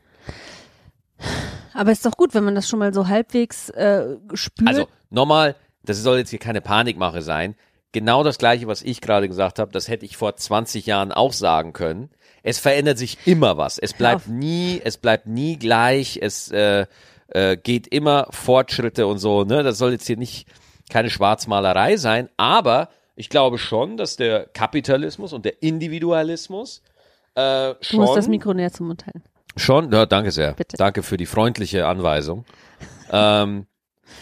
Aber 1.74 1.92
ist 1.92 2.06
doch 2.06 2.16
gut, 2.16 2.34
wenn 2.34 2.44
man 2.44 2.54
das 2.54 2.68
schon 2.68 2.78
mal 2.78 2.94
so 2.94 3.08
halbwegs 3.08 3.70
äh, 3.70 4.16
spürt. 4.34 4.68
Also 4.68 4.88
nochmal, 5.10 5.56
das 5.82 5.98
soll 5.98 6.18
jetzt 6.18 6.30
hier 6.30 6.38
keine 6.38 6.60
Panikmache 6.60 7.22
sein. 7.22 7.56
Genau 7.92 8.22
das 8.22 8.38
gleiche, 8.38 8.68
was 8.68 8.82
ich 8.82 9.00
gerade 9.00 9.28
gesagt 9.28 9.58
habe, 9.58 9.72
das 9.72 9.88
hätte 9.88 10.04
ich 10.04 10.16
vor 10.16 10.36
20 10.36 10.86
Jahren 10.86 11.10
auch 11.10 11.32
sagen 11.32 11.72
können. 11.72 12.10
Es 12.42 12.58
verändert 12.58 12.98
sich 12.98 13.18
immer 13.26 13.56
was. 13.56 13.78
Es 13.78 13.92
bleibt 13.92 14.28
nie, 14.28 14.80
es 14.82 14.96
bleibt 14.96 15.26
nie 15.26 15.58
gleich. 15.58 16.18
Es 16.22 16.50
äh, 16.50 16.86
äh, 17.30 17.56
geht 17.56 17.86
immer 17.88 18.26
Fortschritte 18.30 19.06
und 19.06 19.18
so. 19.18 19.44
Ne, 19.44 19.62
das 19.62 19.78
soll 19.78 19.92
jetzt 19.92 20.06
hier 20.06 20.16
nicht 20.16 20.46
keine 20.90 21.10
Schwarzmalerei 21.10 21.96
sein, 21.96 22.28
aber 22.36 22.88
ich 23.14 23.28
glaube 23.28 23.58
schon, 23.58 23.96
dass 23.96 24.16
der 24.16 24.46
Kapitalismus 24.46 25.32
und 25.32 25.44
der 25.44 25.62
Individualismus 25.62 26.82
äh, 27.34 27.74
du 27.74 27.76
schon 27.80 28.00
musst 28.00 28.16
das 28.16 28.28
Mikro 28.28 28.54
näher 28.54 28.72
zum 28.72 28.88
Mund 28.88 29.06
halten. 29.06 29.22
Schon, 29.56 29.92
ja, 29.92 30.06
danke 30.06 30.30
sehr. 30.30 30.54
Bitte. 30.54 30.76
Danke 30.76 31.02
für 31.02 31.16
die 31.16 31.26
freundliche 31.26 31.86
Anweisung. 31.86 32.44
ähm, 33.10 33.66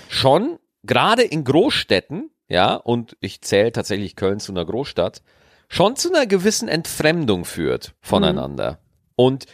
schon, 0.08 0.58
gerade 0.82 1.22
in 1.22 1.44
Großstädten, 1.44 2.30
ja, 2.48 2.74
und 2.74 3.16
ich 3.20 3.42
zähle 3.42 3.72
tatsächlich 3.72 4.16
Köln 4.16 4.40
zu 4.40 4.52
einer 4.52 4.64
Großstadt, 4.64 5.22
schon 5.68 5.96
zu 5.96 6.12
einer 6.12 6.26
gewissen 6.26 6.68
Entfremdung 6.68 7.44
führt 7.44 7.94
voneinander. 8.00 8.78
Und 9.16 9.46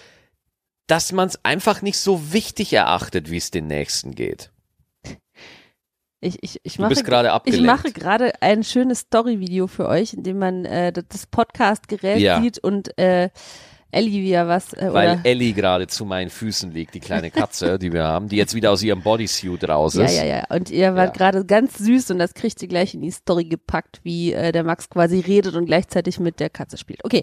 dass 0.87 1.13
man 1.13 1.29
es 1.29 1.39
einfach 1.45 1.83
nicht 1.83 1.99
so 1.99 2.33
wichtig 2.33 2.73
erachtet, 2.73 3.31
wie 3.31 3.37
es 3.39 3.51
den 3.51 3.67
Nächsten 3.67 4.15
geht. 4.15 4.51
Ich, 6.21 6.43
ich, 6.43 6.61
ich 6.63 6.77
Du 6.77 6.83
mache, 6.83 6.89
bist 6.91 7.05
gerade 7.05 7.41
ich 7.45 7.61
mache 7.61 7.93
gerade 7.93 8.33
ein 8.41 8.65
schönes 8.65 9.01
Story-Video 9.01 9.67
für 9.67 9.87
euch, 9.89 10.15
in 10.15 10.23
dem 10.23 10.39
man 10.39 10.65
äh, 10.65 10.91
das- 10.91 11.27
Podcast-Gerät 11.27 12.19
Ja. 12.19 12.41
sieht 12.41 12.59
und 12.59 12.97
äh, 12.99 13.29
Ellie 13.91 14.23
wieder 14.25 14.49
was 14.49 14.73
äh, 14.73 14.89
Weil 14.93 15.13
oder 15.13 15.21
Ellie 15.27 15.53
gerade 15.53 15.87
zu 15.87 16.05
meinen 16.07 16.31
Füßen 16.31 16.73
liegt, 16.73 16.95
die 16.95 17.01
kleine 17.01 17.31
Katze, 17.31 17.79
die 17.79 17.93
wir 17.93 18.05
haben, 18.05 18.29
die 18.29 18.37
jetzt 18.37 18.55
wieder 18.55 18.73
aus 18.73 18.83
ihrem 18.83 19.03
Bodysuit 19.03 19.69
raus 19.69 19.95
ja, 19.95 20.05
ist. 20.05 20.17
ja, 20.17 20.25
ja. 20.25 20.45
Und 20.49 20.71
ihr 20.71 20.95
wart 20.97 21.17
Ja. 21.19 21.31
gerade 21.31 21.45
ganz 21.45 21.77
süß 21.79 22.11
und 22.11 22.19
das 22.19 22.33
kriegt 22.35 22.61
ihr 22.63 22.69
gleich 22.69 22.95
in 22.95 23.03
die 23.03 23.11
Story 23.13 23.45
gepackt, 23.45 24.01
wie 24.03 24.33
äh, 24.33 24.51
der 24.51 24.65
Max 24.65 24.89
quasi 24.89 25.21
redet 25.21 25.55
und 25.55 25.67
gleichzeitig 25.67 26.19
mit 26.19 26.41
der 26.41 26.49
Katze 26.51 26.79
spielt. 26.79 27.05
Okay, 27.05 27.23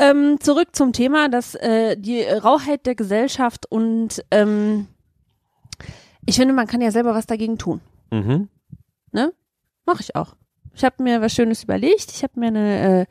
ähm, 0.00 0.40
zurück 0.40 0.68
zum 0.72 0.92
Thema, 0.92 1.28
dass 1.28 1.54
äh, 1.54 1.96
die 1.96 2.22
Rauheit 2.22 2.86
der 2.86 2.94
Gesellschaft 2.94 3.66
und 3.70 4.24
ähm, 4.30 4.88
ich 6.26 6.36
finde, 6.36 6.54
man 6.54 6.66
kann 6.66 6.80
ja 6.80 6.90
selber 6.90 7.14
was 7.14 7.26
dagegen 7.26 7.58
tun. 7.58 7.80
Mhm. 8.10 8.48
Mache 9.90 10.02
ich 10.02 10.14
auch. 10.14 10.36
Ich 10.72 10.84
habe 10.84 11.02
mir 11.02 11.20
was 11.20 11.34
Schönes 11.34 11.64
überlegt. 11.64 12.12
Ich 12.12 12.22
habe 12.22 12.38
mir 12.38 12.46
eine 12.46 13.00
äh, 13.00 13.06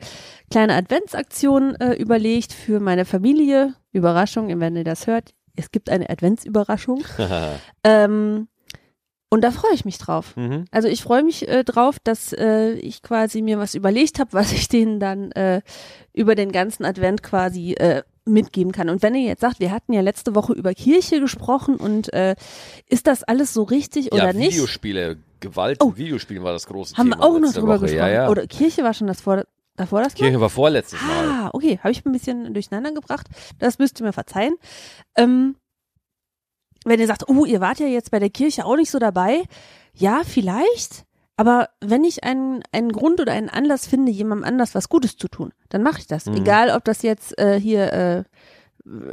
kleine 0.50 0.74
Adventsaktion 0.74 1.74
äh, 1.74 1.92
überlegt 1.92 2.54
für 2.54 2.80
meine 2.80 3.04
Familie. 3.04 3.74
Überraschung, 3.92 4.48
wenn 4.60 4.76
ihr 4.76 4.84
das 4.84 5.06
hört. 5.06 5.34
Es 5.56 5.70
gibt 5.70 5.90
eine 5.90 6.08
Adventsüberraschung. 6.08 7.04
ähm, 7.84 8.48
und 9.30 9.42
da 9.42 9.50
freue 9.52 9.72
ich 9.72 9.84
mich 9.84 9.98
drauf. 9.98 10.36
mhm. 10.36 10.66
Also 10.70 10.88
ich 10.88 11.02
freue 11.02 11.22
mich 11.22 11.48
äh, 11.48 11.64
drauf, 11.64 11.96
dass 12.02 12.32
äh, 12.32 12.72
ich 12.72 13.02
quasi 13.02 13.40
mir 13.42 13.58
was 13.58 13.74
überlegt 13.74 14.18
habe, 14.18 14.32
was 14.34 14.52
ich 14.52 14.68
denen 14.68 15.00
dann 15.00 15.32
äh, 15.32 15.62
über 16.12 16.34
den 16.34 16.52
ganzen 16.52 16.84
Advent 16.84 17.22
quasi 17.22 17.72
äh, 17.72 18.02
mitgeben 18.26 18.70
kann. 18.72 18.90
Und 18.90 19.02
wenn 19.02 19.14
ihr 19.14 19.22
jetzt 19.22 19.40
sagt, 19.40 19.60
wir 19.60 19.70
hatten 19.72 19.92
ja 19.92 20.02
letzte 20.02 20.34
Woche 20.34 20.52
über 20.52 20.74
Kirche 20.74 21.20
gesprochen 21.20 21.76
und 21.76 22.12
äh, 22.12 22.34
ist 22.86 23.06
das 23.06 23.22
alles 23.24 23.54
so 23.54 23.62
richtig 23.62 24.06
Ja, 24.06 24.12
oder 24.12 24.32
nicht? 24.34 24.52
Videospiele, 24.52 25.16
Gewalt 25.40 25.78
Oh. 25.82 25.88
in 25.88 25.96
Videospielen 25.96 26.42
war 26.44 26.52
das 26.52 26.66
große 26.66 26.96
Haben 26.96 27.10
Thema 27.12 27.22
wir 27.22 27.24
auch 27.24 27.38
noch 27.38 27.52
drüber 27.52 27.68
Woche. 27.76 27.86
gesprochen. 27.86 27.98
Ja, 27.98 28.08
ja. 28.08 28.28
Oder 28.28 28.46
Kirche 28.46 28.84
war 28.84 28.92
schon 28.94 29.06
das 29.06 29.22
vor, 29.22 29.42
davor 29.76 30.02
das 30.02 30.12
Mal? 30.12 30.18
Kirche 30.26 30.40
war 30.40 30.50
vorletztes 30.50 31.00
Mal. 31.02 31.28
Ah, 31.28 31.50
okay, 31.54 31.78
habe 31.82 31.92
ich 31.92 32.04
ein 32.04 32.12
bisschen 32.12 32.52
durcheinander 32.52 32.92
gebracht. 32.92 33.26
Das 33.58 33.78
müsst 33.78 34.00
ihr 34.00 34.06
mir 34.06 34.12
verzeihen. 34.12 34.54
Ähm, 35.16 35.56
wenn 36.84 37.00
ihr 37.00 37.06
sagt, 37.06 37.28
oh, 37.28 37.44
ihr 37.44 37.60
wart 37.60 37.78
ja 37.80 37.86
jetzt 37.86 38.10
bei 38.10 38.18
der 38.18 38.30
Kirche 38.30 38.64
auch 38.64 38.76
nicht 38.76 38.90
so 38.90 38.98
dabei, 38.98 39.42
ja, 39.94 40.22
vielleicht. 40.24 41.04
Aber 41.36 41.70
wenn 41.80 42.04
ich 42.04 42.24
einen, 42.24 42.62
einen 42.72 42.92
Grund 42.92 43.20
oder 43.20 43.32
einen 43.32 43.48
Anlass 43.48 43.86
finde, 43.86 44.12
jemandem 44.12 44.44
anders 44.44 44.74
was 44.74 44.88
Gutes 44.88 45.16
zu 45.16 45.28
tun, 45.28 45.52
dann 45.70 45.82
mache 45.82 46.00
ich 46.00 46.06
das. 46.06 46.26
Mhm. 46.26 46.36
Egal, 46.36 46.70
ob 46.70 46.84
das 46.84 47.02
jetzt 47.02 47.38
äh, 47.38 47.58
hier 47.58 47.92
äh, 47.92 48.24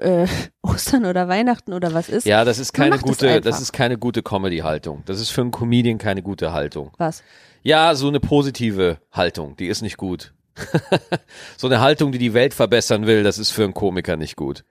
äh, 0.01 0.27
Ostern 0.61 1.05
oder 1.05 1.27
Weihnachten 1.27 1.73
oder 1.73 1.93
was 1.93 2.09
ist. 2.09 2.25
Ja, 2.25 2.43
das 2.43 2.59
ist 2.59 2.73
keine 2.73 2.99
gute, 2.99 3.29
einfach. 3.29 3.41
das 3.49 3.61
ist 3.61 3.71
keine 3.71 3.97
gute 3.97 4.23
Comedy-Haltung. 4.23 5.03
Das 5.05 5.19
ist 5.19 5.29
für 5.29 5.41
einen 5.41 5.51
Comedian 5.51 5.97
keine 5.97 6.21
gute 6.21 6.53
Haltung. 6.53 6.91
Was? 6.97 7.23
Ja, 7.63 7.95
so 7.95 8.07
eine 8.07 8.19
positive 8.19 8.99
Haltung, 9.11 9.55
die 9.57 9.67
ist 9.67 9.81
nicht 9.81 9.97
gut. 9.97 10.33
so 11.57 11.67
eine 11.67 11.79
Haltung, 11.79 12.11
die 12.11 12.17
die 12.17 12.33
Welt 12.33 12.53
verbessern 12.53 13.05
will, 13.07 13.23
das 13.23 13.37
ist 13.37 13.51
für 13.51 13.63
einen 13.63 13.73
Komiker 13.73 14.15
nicht 14.15 14.35
gut. 14.35 14.63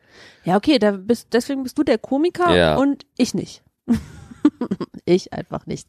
Ja, 0.44 0.56
okay, 0.56 0.78
da 0.78 0.92
bist, 0.92 1.28
deswegen 1.32 1.62
bist 1.62 1.78
du 1.78 1.82
der 1.82 1.98
Komiker 1.98 2.54
Ja. 2.54 2.76
und 2.76 3.06
ich 3.16 3.34
nicht. 3.34 3.62
ich 5.04 5.32
einfach 5.32 5.66
nicht. 5.66 5.88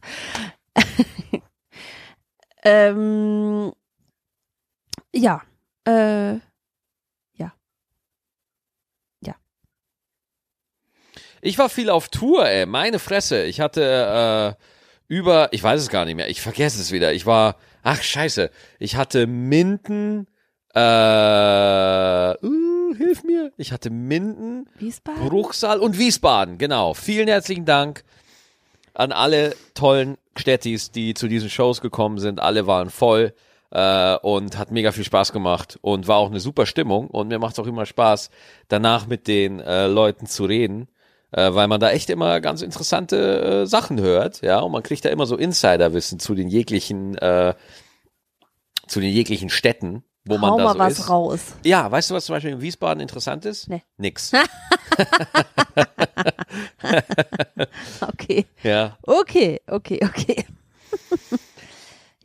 ähm, 2.64 3.72
ja, 5.14 5.42
äh, 5.86 6.40
Ich 11.42 11.58
war 11.58 11.70
viel 11.70 11.90
auf 11.90 12.10
Tour, 12.10 12.46
ey, 12.48 12.66
meine 12.66 13.00
Fresse. 13.00 13.44
Ich 13.44 13.62
hatte 13.62 14.58
äh, 14.60 14.64
über, 15.08 15.50
ich 15.52 15.64
weiß 15.64 15.80
es 15.82 15.90
gar 15.90 16.06
nicht 16.06 16.16
mehr, 16.16 16.30
ich 16.30 16.42
vergesse 16.42 16.82
es 16.82 16.92
wieder. 16.92 17.14
Ich 17.14 17.26
war, 17.26 17.56
ach 17.88 18.04
scheiße, 18.04 18.52
ich 18.80 18.98
hatte 18.98 19.28
Minden, 19.28 20.28
äh, 20.76 22.36
uh, 22.46 22.96
hilf 22.96 23.24
mir. 23.24 23.52
Ich 23.58 23.72
hatte 23.72 23.90
Minden, 23.90 24.68
Wiesbaden? 24.78 25.30
Bruchsal 25.30 25.80
und 25.80 25.98
Wiesbaden, 25.98 26.58
genau. 26.58 26.94
Vielen 26.94 27.30
herzlichen 27.30 27.66
Dank 27.66 28.04
an 28.94 29.14
alle 29.14 29.56
tollen 29.74 30.18
Städtis, 30.36 30.92
die 30.92 31.14
zu 31.14 31.30
diesen 31.30 31.50
Shows 31.50 31.80
gekommen 31.80 32.18
sind. 32.18 32.42
Alle 32.42 32.68
waren 32.68 32.90
voll 32.90 33.34
äh, 33.72 34.18
und 34.18 34.58
hat 34.58 34.72
mega 34.72 34.92
viel 34.92 35.06
Spaß 35.06 35.32
gemacht 35.32 35.80
und 35.82 36.10
war 36.10 36.18
auch 36.18 36.30
eine 36.30 36.42
super 36.42 36.66
Stimmung. 36.66 37.08
Und 37.08 37.30
mir 37.30 37.40
macht 37.40 37.54
es 37.54 37.60
auch 37.60 37.68
immer 37.68 37.86
Spaß, 37.86 38.32
danach 38.68 39.08
mit 39.08 39.28
den 39.28 39.62
äh, 39.62 39.88
Leuten 39.88 40.26
zu 40.26 40.44
reden, 40.44 40.90
äh, 41.32 41.54
weil 41.54 41.68
man 41.68 41.80
da 41.80 41.92
echt 41.92 42.10
immer 42.10 42.40
ganz 42.42 42.62
interessante 42.62 43.64
äh, 43.64 43.66
Sachen 43.68 44.00
hört. 44.02 44.42
Ja, 44.42 44.60
und 44.60 44.72
man 44.72 44.84
kriegt 44.84 45.06
da 45.06 45.10
immer 45.10 45.26
so 45.26 45.36
Insiderwissen 45.36 46.20
zu 46.20 46.36
den 46.36 46.48
jeglichen 46.50 47.18
äh, 47.18 47.54
zu 48.88 49.00
den 49.02 49.12
jeglichen 49.12 49.50
Städten, 49.50 50.04
wo 50.26 50.38
man 50.38 50.52
Hau 50.52 50.58
da 50.58 50.64
mal 50.64 50.74
so 50.74 50.80
was 50.80 51.00
ist. 51.00 51.10
raus. 51.10 51.40
Ja, 51.66 51.92
weißt 51.92 52.10
du, 52.10 52.16
was 52.16 52.26
zum 52.26 52.36
Beispiel 52.36 52.52
in 52.52 52.62
Wiesbaden 52.62 53.02
interessant 53.02 53.46
ist? 53.46 53.68
Nee. 53.70 53.84
Nix. 53.98 54.32
Okay. 58.02 58.46
Ja. 58.64 58.98
Okay, 59.04 59.62
okay, 59.68 60.00
okay. 60.04 60.46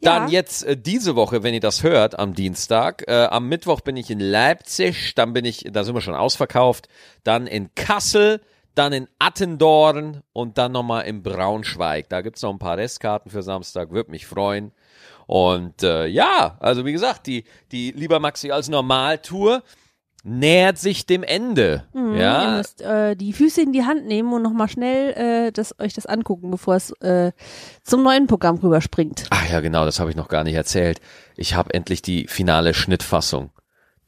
Dann 0.00 0.24
Ja. 0.24 0.28
jetzt 0.30 0.64
äh, 0.64 0.76
diese 0.76 1.14
Woche, 1.14 1.42
wenn 1.42 1.54
ihr 1.54 1.60
das 1.60 1.82
hört, 1.82 2.18
am 2.18 2.34
Dienstag. 2.34 3.04
Äh, 3.06 3.26
am 3.26 3.48
Mittwoch 3.48 3.80
bin 3.82 3.96
ich 3.96 4.10
in 4.10 4.18
Leipzig, 4.20 5.14
dann 5.14 5.32
bin 5.32 5.44
ich, 5.44 5.64
da 5.70 5.84
sind 5.84 5.94
wir 5.94 6.00
schon 6.00 6.14
ausverkauft. 6.14 6.88
Dann 7.22 7.46
in 7.46 7.72
Kassel, 7.74 8.40
dann 8.74 8.92
in 8.92 9.08
Attendorn 9.18 10.22
und 10.32 10.58
dann 10.58 10.72
nochmal 10.72 11.04
in 11.04 11.22
Braunschweig. 11.22 12.08
Da 12.08 12.22
gibt's 12.22 12.42
noch 12.42 12.50
ein 12.50 12.58
paar 12.58 12.76
Restkarten 12.78 13.30
für 13.30 13.42
Samstag, 13.42 13.90
würde 13.90 14.10
mich 14.10 14.26
freuen. 14.26 14.72
Und 15.26 15.82
äh, 15.82 16.06
ja, 16.06 16.56
also 16.60 16.84
wie 16.84 16.92
gesagt, 16.92 17.26
die, 17.26 17.44
die 17.70 17.92
Lieber 17.92 18.20
Maxi 18.20 18.50
als 18.50 18.68
Normaltour 18.68 19.62
nähert 20.24 20.78
sich 20.78 21.06
dem 21.06 21.22
Ende. 21.22 21.84
Mhm, 21.92 22.14
Ihr 22.14 22.20
ja, 22.20 22.56
müsst 22.56 22.80
äh, 22.80 23.16
die 23.16 23.32
Füße 23.32 23.60
in 23.60 23.72
die 23.72 23.84
Hand 23.84 24.06
nehmen 24.06 24.32
und 24.32 24.42
nochmal 24.42 24.68
schnell 24.68 25.12
äh, 25.46 25.52
das, 25.52 25.78
euch 25.80 25.94
das 25.94 26.06
angucken, 26.06 26.50
bevor 26.50 26.76
es 26.76 26.92
äh, 27.00 27.32
zum 27.82 28.02
neuen 28.02 28.26
Programm 28.26 28.56
rüberspringt. 28.56 29.26
Ach 29.30 29.48
ja, 29.50 29.60
genau, 29.60 29.84
das 29.84 29.98
habe 30.00 30.10
ich 30.10 30.16
noch 30.16 30.28
gar 30.28 30.44
nicht 30.44 30.54
erzählt. 30.54 31.00
Ich 31.36 31.54
habe 31.54 31.74
endlich 31.74 32.02
die 32.02 32.26
finale 32.28 32.74
Schnittfassung 32.74 33.50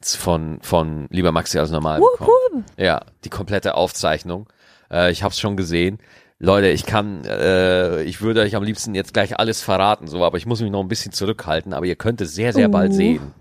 von, 0.01 0.59
von 0.61 1.07
Lieber 1.09 1.31
Maxi 1.31 1.57
als 1.59 1.71
normal 1.71 1.99
bekommen. 1.99 2.65
Ja, 2.77 3.01
die 3.23 3.29
komplette 3.29 3.75
Aufzeichnung. 3.75 4.47
Äh, 4.95 5.11
ich 5.11 5.21
habe 5.23 5.31
es 5.33 5.39
schon 5.39 5.57
gesehen. 5.57 5.99
Leute, 6.39 6.67
ich 6.69 6.85
kann, 6.85 7.23
äh, 7.25 8.03
ich 8.03 8.21
würde 8.21 8.41
euch 8.41 8.55
am 8.55 8.63
liebsten 8.63 8.93
jetzt 8.95 9.13
gleich 9.13 9.37
alles 9.39 9.61
verraten, 9.61 10.07
so, 10.07 10.23
aber 10.25 10.37
ich 10.37 10.45
muss 10.45 10.61
mich 10.61 10.71
noch 10.71 10.81
ein 10.81 10.87
bisschen 10.87 11.11
zurückhalten. 11.11 11.73
Aber 11.73 11.85
ihr 11.85 11.95
könnt 11.95 12.21
es 12.21 12.33
sehr, 12.35 12.51
sehr 12.53 12.67
bald 12.69 12.91
Uh. 12.91 12.95
sehen. 12.95 13.33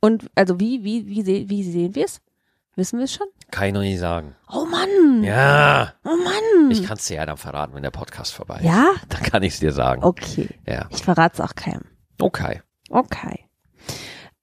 Und 0.00 0.30
also 0.34 0.58
wie, 0.60 0.82
wie, 0.84 1.06
wie, 1.06 1.22
se 1.22 1.48
wie 1.48 1.62
sehen 1.62 1.94
wir 1.94 2.04
es? 2.06 2.20
Wissen 2.76 2.98
wir 2.98 3.04
es 3.04 3.12
schon? 3.12 3.26
Kann 3.50 3.68
ich 3.68 3.74
noch 3.74 3.80
nicht 3.80 3.98
sagen. 3.98 4.36
Oh 4.50 4.64
Mann! 4.64 5.22
Ja, 5.24 5.92
Oh 6.04 6.16
Mann! 6.16 6.70
ich 6.70 6.84
kann 6.86 6.96
es 6.96 7.06
dir 7.06 7.16
ja 7.16 7.26
dann 7.26 7.36
verraten, 7.36 7.74
wenn 7.74 7.82
der 7.82 7.90
Podcast 7.90 8.32
vorbei 8.32 8.58
ist. 8.58 8.64
ja? 8.64 8.92
Dann 9.08 9.22
kann 9.22 9.42
ich 9.42 9.54
es 9.54 9.60
dir 9.60 9.72
sagen. 9.72 10.02
Okay. 10.04 10.48
Ja, 10.66 10.86
Ich 10.90 11.02
verrate 11.02 11.34
es 11.34 11.40
auch 11.40 11.54
keinem. 11.54 11.82
okay. 12.20 12.62
Okay. 12.90 13.46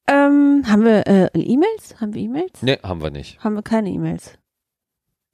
Ähm, 0.07 0.63
haben 0.67 0.83
wir 0.85 1.05
äh, 1.07 1.29
E-Mails? 1.33 1.99
Haben 1.99 2.13
wir 2.13 2.21
E-Mails? 2.21 2.61
Ne, 2.61 2.79
haben 2.83 3.01
wir 3.01 3.09
nicht. 3.11 3.39
Haben 3.43 3.55
wir 3.55 3.63
keine 3.63 3.89
E-Mails? 3.89 4.37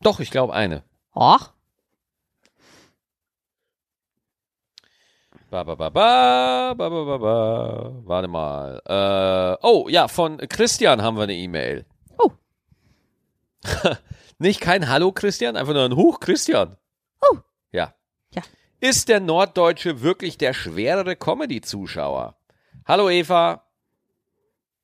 Doch, 0.02 0.20
ich 0.20 0.32
glaube 0.32 0.54
eine. 0.54 0.84
Och. 1.14 1.42
Ba, 5.52 5.64
ba, 5.64 5.76
ba, 5.76 5.90
ba, 5.92 6.74
ba, 6.74 6.90
ba, 6.90 7.06
ba, 7.06 7.18
ba. 7.20 7.36
Warte 8.06 8.28
mal. 8.28 8.82
Äh, 8.86 9.58
oh, 9.62 9.88
ja, 9.88 10.08
von 10.08 10.38
Christian 10.50 11.04
haben 11.04 11.16
wir 11.16 11.24
eine 11.24 11.36
E-Mail. 11.36 11.86
Oh. 12.18 12.32
Nicht 14.40 14.62
kein 14.62 14.90
Hallo 14.90 15.12
Christian, 15.12 15.56
einfach 15.56 15.74
nur 15.74 15.86
ein 15.86 15.96
Huch 15.96 16.20
Christian. 16.20 16.78
Oh. 17.22 17.38
Ja. 17.72 17.94
Ja. 18.32 18.42
Ist 18.80 19.10
der 19.10 19.20
Norddeutsche 19.20 20.02
wirklich 20.02 20.40
der 20.40 20.54
schwerere 20.54 21.16
Comedy-Zuschauer? 21.16 22.36
Hallo 22.88 23.12
Eva. 23.12 23.64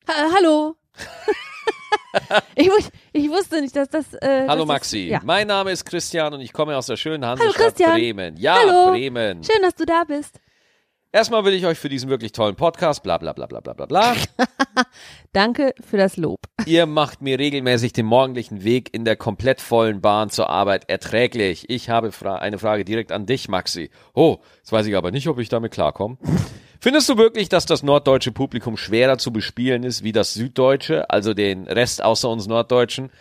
Ha 0.07 0.31
hallo. 0.35 0.75
ich, 2.55 2.69
ich 3.13 3.29
wusste 3.29 3.61
nicht, 3.61 3.75
dass 3.75 3.89
das. 3.89 4.13
Äh, 4.15 4.45
Hallo 4.47 4.61
dass 4.61 4.67
Maxi. 4.67 5.09
Das, 5.09 5.21
ja. 5.21 5.21
Mein 5.23 5.47
Name 5.47 5.71
ist 5.71 5.85
Christian 5.85 6.33
und 6.33 6.41
ich 6.41 6.53
komme 6.53 6.77
aus 6.77 6.87
der 6.87 6.97
schönen 6.97 7.25
Hansestadt. 7.25 7.75
Bremen. 7.75 8.37
Ja, 8.37 8.55
Hallo. 8.55 8.91
Bremen. 8.91 9.43
Schön, 9.43 9.61
dass 9.61 9.75
du 9.75 9.85
da 9.85 10.03
bist. 10.05 10.39
Erstmal 11.11 11.43
will 11.43 11.53
ich 11.53 11.65
euch 11.65 11.79
für 11.79 11.89
diesen 11.89 12.07
wirklich 12.07 12.33
tollen 12.33 12.55
Podcast, 12.55 13.01
bla 13.01 13.17
bla 13.17 13.33
bla 13.33 13.47
bla 13.47 13.61
bla 13.61 13.73
bla 13.73 13.87
bla. 13.87 14.15
Danke 15.33 15.73
für 15.81 15.97
das 15.97 16.17
Lob. 16.17 16.37
Ihr 16.67 16.85
macht 16.85 17.23
mir 17.23 17.39
regelmäßig 17.39 17.93
den 17.93 18.05
morgendlichen 18.05 18.63
Weg 18.63 18.93
in 18.93 19.05
der 19.05 19.15
komplett 19.15 19.59
vollen 19.59 20.01
Bahn 20.01 20.29
zur 20.29 20.51
Arbeit 20.51 20.87
erträglich. 20.87 21.67
Ich 21.67 21.89
habe 21.89 22.11
fra 22.11 22.35
eine 22.35 22.59
Frage 22.59 22.85
direkt 22.85 23.11
an 23.11 23.25
dich, 23.25 23.49
Maxi. 23.49 23.89
Oh, 24.13 24.37
jetzt 24.57 24.71
weiß 24.71 24.85
ich 24.85 24.95
aber 24.95 25.09
nicht, 25.09 25.27
ob 25.27 25.39
ich 25.39 25.49
damit 25.49 25.71
klarkomme. 25.71 26.17
Findest 26.81 27.09
du 27.09 27.17
wirklich, 27.17 27.49
dass 27.49 27.65
das 27.65 27.83
norddeutsche 27.83 28.31
Publikum 28.31 28.77
schwerer 28.77 29.17
zu 29.17 29.33
bespielen 29.33 29.83
ist 29.83 30.03
wie 30.03 30.13
das 30.13 30.33
süddeutsche, 30.33 31.09
also 31.09 31.33
den 31.33 31.67
Rest 31.67 32.01
außer 32.01 32.29
uns 32.29 32.47
Norddeutschen? 32.47 33.11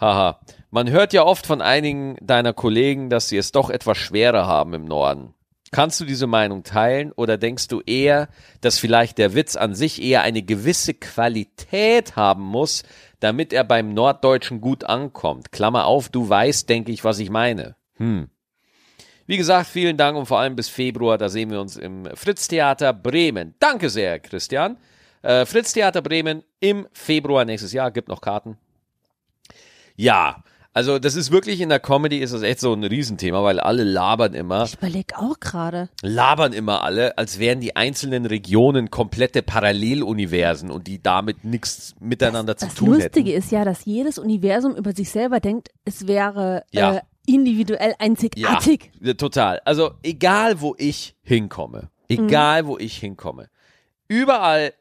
Haha. 0.00 0.40
Man 0.72 0.90
hört 0.90 1.12
ja 1.12 1.24
oft 1.24 1.46
von 1.46 1.62
einigen 1.62 2.16
deiner 2.20 2.52
Kollegen, 2.52 3.10
dass 3.10 3.28
sie 3.28 3.36
es 3.36 3.52
doch 3.52 3.70
etwas 3.70 3.98
schwerer 3.98 4.46
haben 4.46 4.74
im 4.74 4.84
Norden. 4.84 5.34
Kannst 5.72 6.00
du 6.00 6.04
diese 6.04 6.26
Meinung 6.26 6.64
teilen 6.64 7.12
oder 7.12 7.38
denkst 7.38 7.68
du 7.68 7.80
eher, 7.80 8.28
dass 8.60 8.78
vielleicht 8.78 9.18
der 9.18 9.34
Witz 9.34 9.54
an 9.54 9.74
sich 9.74 10.02
eher 10.02 10.22
eine 10.22 10.42
gewisse 10.42 10.94
Qualität 10.94 12.16
haben 12.16 12.42
muss, 12.42 12.82
damit 13.20 13.52
er 13.52 13.62
beim 13.62 13.94
Norddeutschen 13.94 14.60
gut 14.60 14.82
ankommt? 14.82 15.52
Klammer 15.52 15.86
auf, 15.86 16.08
du 16.08 16.28
weißt, 16.28 16.68
denke 16.68 16.90
ich, 16.90 17.04
was 17.04 17.20
ich 17.20 17.30
meine. 17.30 17.76
Hm. 17.98 18.28
Wie 19.30 19.36
gesagt, 19.36 19.68
vielen 19.68 19.96
Dank 19.96 20.16
und 20.16 20.26
vor 20.26 20.40
allem 20.40 20.56
bis 20.56 20.68
Februar, 20.68 21.16
da 21.16 21.28
sehen 21.28 21.52
wir 21.52 21.60
uns 21.60 21.76
im 21.76 22.04
Fritz-Theater 22.16 22.92
Bremen. 22.92 23.54
Danke 23.60 23.88
sehr, 23.88 24.18
Christian. 24.18 24.76
Äh, 25.22 25.46
Fritz-Theater 25.46 26.02
Bremen 26.02 26.42
im 26.58 26.88
Februar 26.92 27.44
nächstes 27.44 27.72
Jahr, 27.72 27.92
gibt 27.92 28.08
noch 28.08 28.22
Karten. 28.22 28.58
Ja, 29.94 30.42
also 30.72 30.98
das 30.98 31.14
ist 31.14 31.30
wirklich 31.30 31.60
in 31.60 31.68
der 31.68 31.78
Comedy 31.78 32.18
ist 32.18 32.32
das 32.34 32.42
echt 32.42 32.58
so 32.58 32.72
ein 32.72 32.82
Riesenthema, 32.82 33.44
weil 33.44 33.60
alle 33.60 33.84
labern 33.84 34.34
immer, 34.34 34.64
Ich 34.64 34.74
überlege 34.74 35.16
auch 35.16 35.38
gerade. 35.38 35.90
labern 36.02 36.52
immer 36.52 36.82
alle, 36.82 37.16
als 37.16 37.38
wären 37.38 37.60
die 37.60 37.76
einzelnen 37.76 38.26
Regionen 38.26 38.90
komplette 38.90 39.42
Paralleluniversen 39.42 40.72
und 40.72 40.88
die 40.88 41.00
damit 41.02 41.44
nichts 41.44 41.94
miteinander 42.00 42.56
zu 42.56 42.66
Das 42.66 42.74
tun 42.74 42.94
Lustige 42.94 43.30
hätten. 43.30 43.38
ist 43.38 43.52
ja, 43.52 43.64
dass 43.64 43.84
jedes 43.84 44.18
Universum 44.18 44.74
über 44.74 44.92
sich 44.92 45.10
selber 45.10 45.38
denkt, 45.38 45.68
es 45.84 46.08
wäre 46.08 46.64
Ja. 46.72 46.94
äh, 46.96 47.00
individuell 47.26 47.94
einzigartig. 47.98 48.90
Ja, 49.00 49.14
total. 49.14 49.60
Also 49.64 49.92
egal, 50.02 50.60
wo 50.60 50.74
ich 50.78 51.16
hinkomme, 51.22 51.90
egal, 52.08 52.66
wo 52.66 52.78
ich 52.78 52.96
hinkomme, 52.96 53.48
überall 54.08 54.72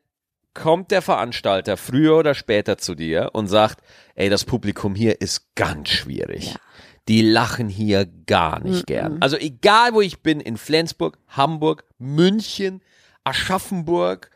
kommt 0.54 0.92
der 0.92 1.02
Veranstalter 1.02 1.78
früher 1.78 2.18
oder 2.18 2.34
später 2.34 2.78
zu 2.78 2.96
dir 2.96 3.30
und 3.34 3.48
sagt, 3.48 3.82
ey, 4.16 4.30
das 4.30 4.46
Publikum 4.46 4.96
hier 4.96 5.22
ist 5.22 5.56
ganz 5.56 5.90
schwierig. 5.90 6.54
Ja. 6.54 6.60
Die 7.08 7.22
lachen 7.22 7.70
hier 7.70 8.06
gar 8.28 8.60
nicht 8.60 8.86
gern. 8.86 9.18
Also 9.20 9.36
egal, 9.38 9.94
wo 9.94 10.02
ich 10.02 10.22
bin, 10.22 10.40
in 10.40 10.58
Flensburg, 10.58 11.18
Hamburg, 11.28 11.86
München, 11.98 12.82
Aschaffenburg, 13.24 14.30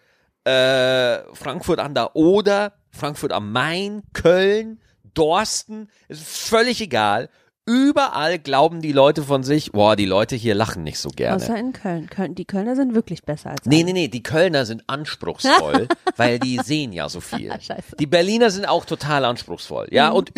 äh, 0.43 1.19
Frankfurt 1.33 1.79
an 1.79 1.93
der 1.93 2.15
Oder, 2.15 2.73
Frankfurt 2.89 3.31
am 3.31 3.51
Main, 3.51 4.03
Köln, 4.13 4.79
Dorsten, 5.13 5.89
ist 6.07 6.23
völlig 6.23 6.81
egal. 6.81 7.29
Überall 7.65 8.39
glauben 8.39 8.82
die 8.82 8.91
Leute 8.91 9.23
von 9.23 9.43
sich, 9.43 9.71
boah, 9.71 9.95
die 9.95 10.06
Leute 10.06 10.36
hier 10.36 10.54
lachen 10.54 10.84
nicht 10.84 10.99
so 10.99 11.10
gerne. 11.10 11.38
Außer 11.38 11.58
in 11.58 11.71
Köln. 11.71 12.10
Köln. 12.10 12.36
Die 12.36 12.43
Kölner 12.43 12.76
sind 12.76 12.93
wirklich 12.93 13.23
besser 13.23 13.52
als 13.52 13.65
Nee, 13.65 13.78
alle. 13.78 13.86
nee, 13.86 13.93
nee, 13.93 14.08
die 14.10 14.21
Kölner 14.21 14.65
sind 14.65 14.84
anspruchsvoll, 14.88 15.88
weil 16.17 16.39
die 16.39 16.60
sehen 16.63 16.91
ja 16.91 17.08
so 17.08 17.21
viel. 17.21 17.49
Scheiße. 17.62 17.95
Die 17.97 18.06
Berliner 18.06 18.49
sind 18.52 18.65
auch 18.65 18.84
total 18.84 19.23
anspruchsvoll. 19.23 19.88
Ja, 19.91 20.10
Mhm. 20.10 20.15
und 20.17 20.32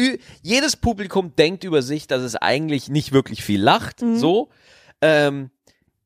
jedes 0.44 0.76
Publikum 0.78 1.36
denkt 1.36 1.64
über 1.64 1.82
sich, 1.82 2.06
dass 2.06 2.22
es 2.22 2.36
eigentlich 2.36 2.90
nicht 2.90 3.12
wirklich 3.12 3.44
viel 3.44 3.62
lacht. 3.62 4.04
Mhm. 4.04 4.18
So. 4.18 4.50
Ähm, 5.02 5.50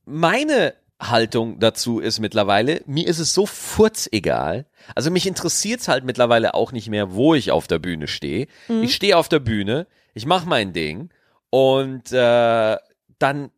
meine 0.05 0.73
Haltung 1.01 1.59
dazu 1.59 1.99
ist 1.99 2.19
mittlerweile, 2.19 2.81
mir 2.85 3.07
ist 3.07 3.19
es 3.19 3.33
so 3.33 3.45
furzegal. 3.45 4.65
Also 4.95 5.11
mich 5.11 5.27
interessiert 5.27 5.81
es 5.81 5.87
halt 5.89 6.03
mittlerweile 6.05 6.53
auch 6.53 6.71
nicht 6.71 6.89
mehr, 6.89 7.13
wo 7.13 7.33
ich 7.35 7.51
auf 7.51 7.67
der 7.67 7.79
Bühne 7.79 8.07
stehe. 8.07 8.47
Mhm. 8.69 8.83
Ich 8.83 8.95
stehe 8.95 9.17
auf 9.17 9.27
der 9.29 9.39
Bühne, 9.39 9.87
ich 10.13 10.25
mache 10.25 10.47
mein 10.47 10.73
Ding 10.73 11.09
und 11.49 12.11
äh, 12.11 12.77
dann 13.19 13.51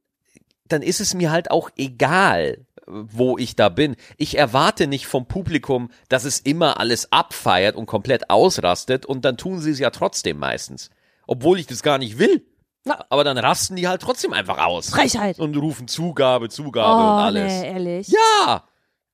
dann 0.67 0.81
ist 0.81 1.01
es 1.01 1.13
mir 1.13 1.31
halt 1.31 1.51
auch 1.51 1.69
egal, 1.75 2.65
wo 2.87 3.37
ich 3.37 3.55
da 3.57 3.67
bin. 3.69 3.95
Ich 4.17 4.37
erwarte 4.37 4.87
nicht 4.87 5.05
vom 5.05 5.25
Publikum, 5.27 5.89
dass 6.07 6.23
es 6.23 6.39
immer 6.39 6.79
alles 6.79 7.11
abfeiert 7.11 7.75
und 7.75 7.87
komplett 7.87 8.29
ausrastet 8.29 9.05
und 9.05 9.25
dann 9.25 9.35
tun 9.37 9.59
sie 9.59 9.71
es 9.71 9.79
ja 9.79 9.89
trotzdem 9.89 10.37
meistens. 10.39 10.89
Obwohl 11.27 11.59
ich 11.59 11.67
das 11.67 11.83
gar 11.83 11.97
nicht 11.97 12.17
will. 12.19 12.45
Na. 12.85 13.05
Aber 13.09 13.23
dann 13.23 13.37
rasten 13.37 13.75
die 13.75 13.87
halt 13.87 14.01
trotzdem 14.01 14.33
einfach 14.33 14.57
aus. 14.59 14.89
Frechheit. 14.89 15.39
Und 15.39 15.55
rufen 15.57 15.87
Zugabe, 15.87 16.49
Zugabe 16.49 17.01
Oh, 17.03 17.15
und 17.15 17.19
alles. 17.21 17.51
nee, 17.51 17.67
ehrlich. 17.67 18.07
Ja! 18.07 18.63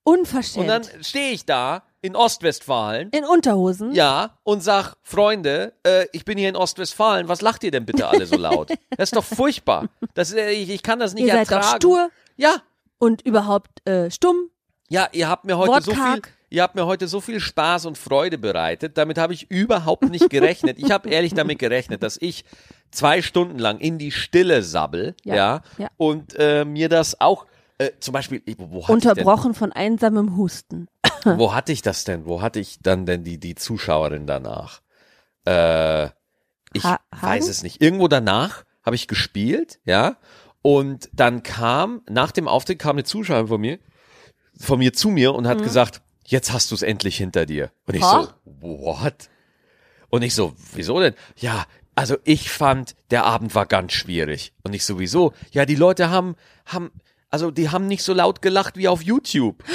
Unverschämt. 0.04 0.56
Und 0.62 0.66
dann 0.68 0.82
stehe 1.02 1.32
ich 1.32 1.44
da 1.44 1.82
in 2.00 2.14
Ostwestfalen 2.16 3.10
in 3.10 3.24
Unterhosen. 3.24 3.92
ja, 3.92 4.38
und 4.44 4.62
sag, 4.62 4.94
Freunde, 5.02 5.72
äh, 5.84 6.06
ich 6.12 6.24
bin 6.24 6.38
hier 6.38 6.48
in 6.48 6.56
Ostwestfalen, 6.56 7.28
was 7.28 7.40
lacht 7.42 7.64
ihr 7.64 7.70
denn 7.70 7.84
bitte 7.86 8.06
alle 8.08 8.26
so 8.26 8.36
laut? 8.36 8.70
Das 8.96 9.10
ist 9.10 9.16
doch 9.16 9.24
furchtbar. 9.24 9.88
Das, 10.14 10.32
äh, 10.32 10.50
ich, 10.50 10.70
ich 10.70 10.82
kann 10.82 10.98
das 10.98 11.14
nicht 11.14 11.26
Ihr 11.26 11.32
seid 11.32 11.50
ertragen. 11.50 11.62
doch 11.62 11.76
stur 11.76 12.10
Ja, 12.36 12.56
und 12.98 13.22
überhaupt 13.22 13.86
äh, 13.88 14.10
stumm. 14.10 14.50
ja, 14.88 15.08
ihr 15.12 15.28
habt 15.28 15.44
mir 15.44 15.56
heute 15.58 15.82
so 15.82 15.90
viel, 15.92 16.00
Wortkarg. 16.00 16.32
ihr 16.50 16.62
habt 16.62 16.74
mir 16.74 16.86
heute 16.86 17.06
so 17.08 17.20
viel 17.20 17.40
Spaß 17.40 17.86
und 17.86 17.98
Freude 17.98 18.38
bereitet. 18.38 18.96
Damit 18.98 19.18
habe 19.18 19.34
ich 19.34 19.50
überhaupt 19.50 20.08
nicht 20.08 20.30
gerechnet. 20.30 20.78
ich 20.78 20.90
habe 20.90 21.08
ehrlich 21.10 21.34
damit 21.34 21.58
gerechnet, 21.58 22.02
dass 22.02 22.16
ich 22.20 22.44
zwei 22.90 23.22
Stunden 23.22 23.58
lang 23.58 23.78
in 23.78 23.98
die 23.98 24.10
Stille 24.12 24.62
sabbel, 24.62 25.14
ja, 25.24 25.34
Ja, 25.34 25.60
ja. 25.78 25.88
und 25.96 26.34
äh, 26.38 26.64
mir 26.64 26.88
das 26.88 27.20
auch 27.20 27.46
äh, 27.80 27.90
zum 28.00 28.12
Beispiel, 28.12 28.42
wo 28.58 28.80
denn? 28.86 28.94
Unterbrochen 28.96 29.54
von 29.54 29.70
einsamem 29.72 30.36
Husten. 30.36 30.88
Wo 31.24 31.54
hatte 31.54 31.72
ich 31.72 31.82
das 31.82 32.04
denn? 32.04 32.26
Wo 32.26 32.42
hatte 32.42 32.60
ich 32.60 32.78
dann 32.80 33.06
denn 33.06 33.24
die, 33.24 33.38
die 33.38 33.54
Zuschauerin 33.54 34.26
danach? 34.26 34.80
Äh, 35.46 36.06
ich 36.72 36.84
Ha- 36.84 37.00
weiß 37.10 37.48
es 37.48 37.62
nicht. 37.62 37.80
Irgendwo 37.82 38.08
danach 38.08 38.64
habe 38.84 38.96
ich 38.96 39.08
gespielt, 39.08 39.80
ja. 39.84 40.16
Und 40.62 41.08
dann 41.12 41.42
kam, 41.42 42.02
nach 42.08 42.32
dem 42.32 42.48
Auftritt 42.48 42.78
kam 42.78 42.96
eine 42.96 43.04
Zuschauerin 43.04 43.48
von 43.48 43.60
mir, 43.60 43.78
von 44.58 44.78
mir 44.78 44.92
zu 44.92 45.08
mir 45.10 45.34
und 45.34 45.46
hat 45.46 45.62
gesagt, 45.62 46.02
jetzt 46.26 46.52
hast 46.52 46.70
du 46.70 46.74
es 46.74 46.82
endlich 46.82 47.16
hinter 47.16 47.46
dir. 47.46 47.70
Und 47.86 47.94
ich 47.94 48.02
Ha? 48.02 48.22
so, 48.22 48.32
what? 48.60 49.30
Und 50.10 50.22
ich 50.22 50.34
so, 50.34 50.54
wieso 50.74 51.00
denn? 51.00 51.14
Ja, 51.36 51.66
also 51.94 52.16
ich 52.24 52.50
fand, 52.50 52.94
der 53.10 53.24
Abend 53.24 53.54
war 53.54 53.66
ganz 53.66 53.92
schwierig. 53.92 54.52
Und 54.62 54.74
ich 54.74 54.84
sowieso, 54.84 55.32
ja, 55.52 55.64
die 55.64 55.74
Leute 55.74 56.10
haben, 56.10 56.34
haben, 56.66 56.90
also 57.30 57.50
die 57.50 57.70
haben 57.70 57.86
nicht 57.86 58.02
so 58.02 58.12
laut 58.14 58.42
gelacht 58.42 58.76
wie 58.76 58.88
auf 58.88 59.02
YouTube. 59.02 59.62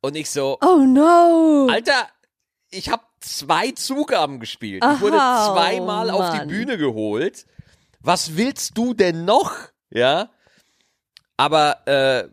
Und 0.00 0.16
ich 0.16 0.30
so, 0.30 0.58
Oh 0.62 0.84
no. 0.86 1.68
Alter, 1.70 2.08
ich 2.70 2.90
habe 2.90 3.02
zwei 3.20 3.72
Zugaben 3.72 4.40
gespielt. 4.40 4.82
Ich 4.82 4.88
Aha, 4.88 5.00
wurde 5.00 5.16
zweimal 5.16 6.10
oh 6.10 6.14
auf 6.20 6.38
die. 6.38 6.46
Bühne 6.46 6.78
geholt. 6.78 7.46
Was 8.00 8.36
willst 8.36 8.78
du 8.78 8.94
denn 8.94 9.24
noch? 9.24 9.52
Ja. 9.90 10.30
Aber 11.36 11.86
äh, 11.86 12.28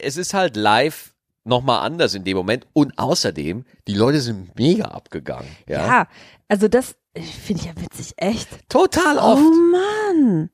es 0.00 0.16
ist 0.16 0.34
halt 0.34 0.56
live 0.56 1.14
nochmal 1.44 1.84
anders 1.86 2.14
in 2.14 2.24
dem 2.24 2.36
Moment. 2.36 2.66
Und 2.72 2.98
außerdem, 2.98 3.64
die 3.86 3.94
Leute 3.94 4.20
sind 4.20 4.56
mega 4.58 4.86
abgegangen. 4.86 5.48
Ja. 5.68 5.86
Ja, 5.86 6.08
also 6.48 6.68
das 6.68 6.96
finde 7.14 7.62
ich 7.62 7.66
ja 7.68 7.80
witzig, 7.80 8.14
echt. 8.16 8.68
Total 8.68 9.18
Oh 9.18 9.32
oft. 9.34 9.42
Mann. 9.42 10.50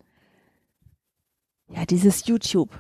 Ja, 1.68 1.87
dieses 1.87 2.27
YouTube. 2.27 2.70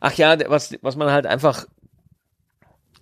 Ach 0.00 0.12
ja, 0.14 0.36
was, 0.50 0.74
was 0.82 0.96
man 0.96 1.10
halt 1.10 1.26
einfach 1.26 1.66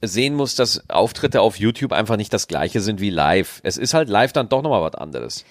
sehen 0.09 0.35
muss, 0.35 0.55
dass 0.55 0.88
Auftritte 0.88 1.40
auf 1.40 1.59
YouTube 1.59 1.93
einfach 1.93 2.17
nicht 2.17 2.33
das 2.33 2.49
gleiche 2.49 2.81
sind 2.81 3.01
wie 3.01 3.11
live. 3.11 3.61
Es 3.62 3.77
ist 3.77 3.95
halt 3.95 4.09
live 4.09 4.33
dann 4.33 4.49
doch 4.49 4.62
nochmal 4.62 4.83
was 4.83 4.95
anderes. 4.95 5.45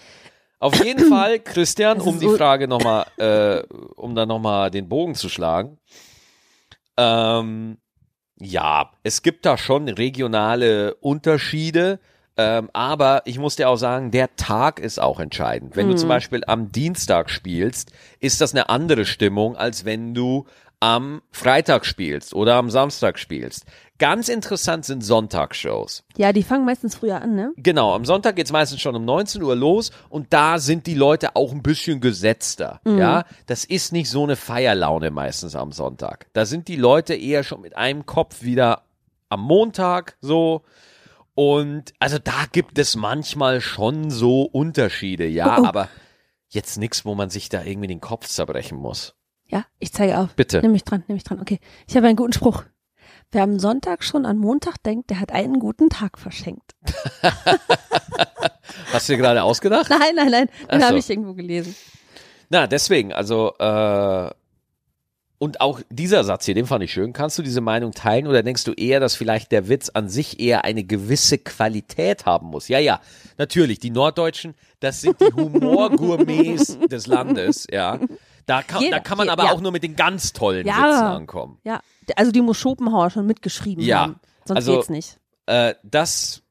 Auf 0.60 0.84
jeden 0.84 1.10
Fall, 1.10 1.40
Christian, 1.40 2.00
um 2.00 2.20
die 2.20 2.30
Frage 2.30 2.68
nochmal, 2.68 3.06
äh, 3.18 3.64
um 3.96 4.16
dann 4.16 4.28
nochmal 4.28 4.72
den 4.72 4.88
Bogen 4.90 5.16
zu 5.16 5.30
schlagen. 5.30 5.78
Ähm, 6.98 7.78
ja, 8.40 8.92
es 9.04 9.22
gibt 9.22 9.46
da 9.46 9.58
schon 9.58 9.90
regionale 9.90 10.96
Unterschiede. 10.96 12.00
Ähm, 12.36 12.70
aber 12.74 13.22
ich 13.26 13.38
muss 13.38 13.58
dir 13.58 13.70
auch 13.70 13.76
sagen, 13.76 14.10
der 14.10 14.36
Tag 14.36 14.80
ist 14.80 15.00
auch 15.00 15.20
entscheidend. 15.20 15.76
Wenn 15.76 15.88
du 15.88 15.96
zum 15.96 16.10
Beispiel 16.10 16.44
am 16.48 16.72
Dienstag 16.72 17.30
spielst, 17.30 17.92
ist 18.20 18.42
das 18.42 18.54
eine 18.54 18.70
andere 18.70 19.06
Stimmung, 19.06 19.56
als 19.56 19.86
wenn 19.86 20.16
du 20.16 20.48
am 20.80 21.22
Freitag 21.32 21.86
spielst 21.86 22.34
oder 22.34 22.56
am 22.56 22.70
Samstag 22.72 23.20
spielst. 23.20 23.66
Ganz 24.04 24.28
interessant 24.28 24.84
sind 24.84 25.02
Sonntagsshows. 25.02 26.04
Ja, 26.18 26.34
die 26.34 26.44
fangen 26.44 26.66
meistens 26.66 26.94
früher 26.94 27.22
an, 27.22 27.36
ne? 27.36 27.54
Genau, 27.56 27.96
am 27.96 28.04
Sonntag 28.04 28.36
geht's 28.36 28.52
meistens 28.52 28.82
schon 28.82 28.98
um 28.98 29.06
19 29.06 29.42
Uhr 29.42 29.56
los 29.56 29.92
und 30.10 30.34
da 30.34 30.60
sind 30.60 30.88
die 30.88 30.94
Leute 30.94 31.38
auch 31.38 31.54
ein 31.54 31.64
bisschen 31.64 32.02
gesetzter. 32.02 32.82
Ja, 32.86 33.24
das 33.46 33.64
ist 33.64 33.94
nicht 33.94 34.10
so 34.10 34.24
eine 34.24 34.36
Feierlaune 34.36 35.10
meistens 35.10 35.56
am 35.56 35.72
Sonntag. 35.72 36.28
Da 36.34 36.46
sind 36.46 36.68
die 36.68 36.76
Leute 36.76 37.14
eher 37.16 37.46
schon 37.46 37.62
mit 37.62 37.78
einem 37.78 38.06
Kopf 38.06 38.44
wieder 38.44 38.82
am 39.30 39.40
Montag 39.40 40.18
so. 40.20 40.64
Und 41.34 41.94
also 42.00 42.20
da 42.20 42.44
gibt 42.52 42.78
es 42.80 42.98
manchmal 42.98 43.62
schon 43.62 44.12
so 44.12 44.42
Unterschiede, 44.42 45.28
ja, 45.28 45.60
Oh, 45.60 45.62
oh. 45.62 45.66
aber 45.66 45.88
jetzt 46.50 46.78
nichts, 46.78 47.06
wo 47.06 47.16
man 47.16 47.30
sich 47.30 47.48
da 47.48 47.64
irgendwie 47.64 47.88
den 47.88 48.02
Kopf 48.02 48.28
zerbrechen 48.28 48.78
muss. 48.78 49.16
Ja, 49.48 49.66
ich 49.80 49.94
zeige 49.94 50.18
auf. 50.18 50.36
Bitte. 50.36 50.60
Nimm 50.62 50.74
mich 50.74 50.84
dran, 50.84 51.06
nimm 51.08 51.16
mich 51.16 51.24
dran. 51.24 51.40
Okay. 51.40 51.62
Ich 51.88 51.96
habe 51.96 52.08
einen 52.08 52.18
guten 52.18 52.34
Spruch. 52.34 52.64
Wer 53.34 53.44
am 53.44 53.58
Sonntag 53.60 54.04
schon 54.04 54.28
an 54.28 54.38
Montag 54.38 54.82
denkt, 54.84 55.10
der 55.10 55.20
hat 55.20 55.32
einen 55.32 55.60
guten 55.60 55.90
Tag 55.90 56.20
verschenkt. 56.20 56.76
Hast 58.94 59.10
du 59.10 59.14
dir 59.14 59.18
gerade 59.18 59.42
ausgedacht? 59.42 59.90
Nein, 59.90 60.16
nein, 60.16 60.30
nein. 60.30 60.50
Den 60.72 60.82
so. 60.82 60.86
habe 60.86 61.00
ich 61.00 61.10
irgendwo 61.10 61.34
gelesen. 61.34 61.76
Na, 62.50 62.68
deswegen, 62.68 63.12
also, 63.12 63.56
äh, 63.58 64.30
und 65.40 65.62
auch 65.62 65.82
dieser 65.90 66.24
Satz 66.24 66.46
hier, 66.46 66.54
den 66.54 66.68
fand 66.68 66.84
ich 66.84 66.94
schön. 66.94 67.12
Kannst 67.12 67.40
du 67.40 67.42
diese 67.42 67.60
Meinung 67.60 67.92
teilen 67.94 68.28
oder 68.28 68.44
denkst 68.44 68.66
du 68.66 68.74
eher, 68.74 69.00
dass 69.00 69.16
vielleicht 69.16 69.52
der 69.52 69.68
Witz 69.68 69.90
an 69.90 70.10
sich 70.10 70.40
eher 70.40 70.64
eine 70.64 70.84
gewisse 70.84 71.40
Qualität 71.40 72.28
haben 72.28 72.48
muss? 72.48 72.68
Ja, 72.68 72.78
ja, 72.78 73.02
natürlich. 73.40 73.80
Die 73.80 73.90
Norddeutschen, 73.90 74.54
das 74.80 75.02
sind 75.02 75.20
die 75.20 75.34
Humorgourmets 75.34 76.78
des 76.88 77.08
Landes, 77.08 77.66
ja. 77.72 78.00
Da 78.46 78.62
kann, 78.62 78.84
Jeder- 78.84 78.98
da 78.98 79.04
kann 79.04 79.18
man 79.18 79.30
aber 79.30 79.46
ja. 79.46 79.52
auch 79.54 79.62
nur 79.62 79.72
mit 79.72 79.82
den 79.82 79.96
ganz 79.96 80.34
tollen 80.34 80.68
Ja. 80.68 80.76
Witzen 80.76 81.04
ankommen. 81.04 81.58
Ja, 81.64 81.82
also 82.16 82.32
die 82.32 82.42
muss 82.42 82.58
Schopenhauer 82.58 83.10
schon 83.10 83.26
mitgeschrieben 83.26 83.84
Ja, 83.84 84.02
haben. 84.02 84.20
Sonst 84.46 84.58
also- 84.58 84.76
geht's 84.78 84.90
nicht. 84.90 85.20
Äh, 85.46 85.76
das. 85.84 86.42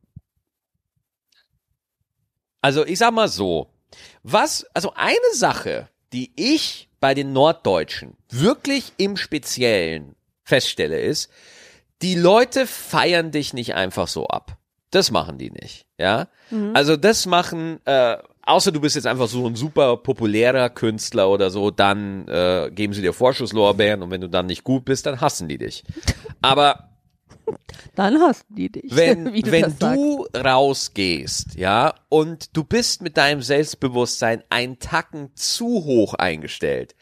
Also 2.60 2.86
ich 2.86 2.98
sag 2.98 3.12
mal 3.12 3.28
so, 3.28 3.68
was, 4.22 4.64
also 4.74 4.92
eine 4.94 5.16
Sache, 5.34 5.88
die 6.12 6.32
ich 6.36 6.88
bei 7.00 7.14
den 7.14 7.32
Norddeutschen 7.32 8.16
wirklich 8.28 8.92
im 8.98 9.16
Speziellen 9.16 10.14
feststelle, 10.44 11.00
ist, 11.00 11.30
die 12.02 12.14
Leute 12.14 12.66
feiern 12.66 13.30
dich 13.30 13.52
nicht 13.52 13.74
einfach 13.74 14.08
so 14.08 14.26
ab. 14.26 14.58
Das 14.90 15.10
machen 15.10 15.38
die 15.38 15.50
nicht, 15.50 15.86
ja. 15.98 16.28
Also 16.74 16.96
das 16.96 17.24
machen, 17.26 17.80
äh, 17.86 18.18
außer 18.44 18.72
du 18.72 18.80
bist 18.80 18.96
jetzt 18.96 19.06
einfach 19.06 19.28
so 19.28 19.46
ein 19.46 19.54
super 19.56 19.96
populärer 19.96 20.70
Künstler 20.70 21.28
oder 21.28 21.50
so, 21.50 21.70
dann 21.70 22.26
äh, 22.28 22.70
geben 22.74 22.92
sie 22.92 23.02
dir 23.02 23.12
Vorschusslorbeeren 23.12 24.02
und 24.02 24.10
wenn 24.10 24.20
du 24.20 24.28
dann 24.28 24.46
nicht 24.46 24.64
gut 24.64 24.84
bist, 24.84 25.06
dann 25.06 25.20
hassen 25.20 25.48
die 25.48 25.58
dich. 25.58 25.84
Aber 26.42 26.90
Dann 27.94 28.20
hassen 28.20 28.46
die 28.48 28.70
dich. 28.70 28.94
wenn, 28.94 29.24
du 29.32 29.50
wenn 29.50 29.78
du 29.78 30.26
rausgehst, 30.36 31.54
ja, 31.56 31.94
und 32.08 32.56
du 32.56 32.64
bist 32.64 33.02
mit 33.02 33.16
deinem 33.16 33.42
Selbstbewusstsein 33.42 34.42
einen 34.50 34.78
Tacken 34.78 35.30
zu 35.34 35.66
hoch 35.84 36.14
eingestellt, 36.14 36.94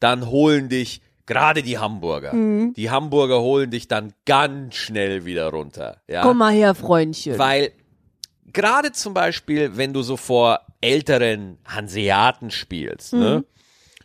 dann 0.00 0.28
holen 0.30 0.68
dich 0.68 1.02
gerade 1.26 1.62
die 1.62 1.78
Hamburger. 1.78 2.32
Mhm. 2.32 2.72
Die 2.74 2.90
Hamburger 2.90 3.40
holen 3.40 3.70
dich 3.70 3.86
dann 3.86 4.14
ganz 4.24 4.74
schnell 4.76 5.24
wieder 5.24 5.48
runter, 5.50 6.00
ja. 6.08 6.22
Komm 6.22 6.38
mal 6.38 6.52
her, 6.52 6.74
Freundchen. 6.74 7.38
Weil 7.38 7.72
gerade 8.52 8.92
zum 8.92 9.14
Beispiel, 9.14 9.76
wenn 9.76 9.92
du 9.92 10.02
so 10.02 10.16
vor 10.16 10.60
älteren 10.80 11.58
Hanseaten 11.64 12.50
spielst, 12.50 13.12
ne? 13.12 13.44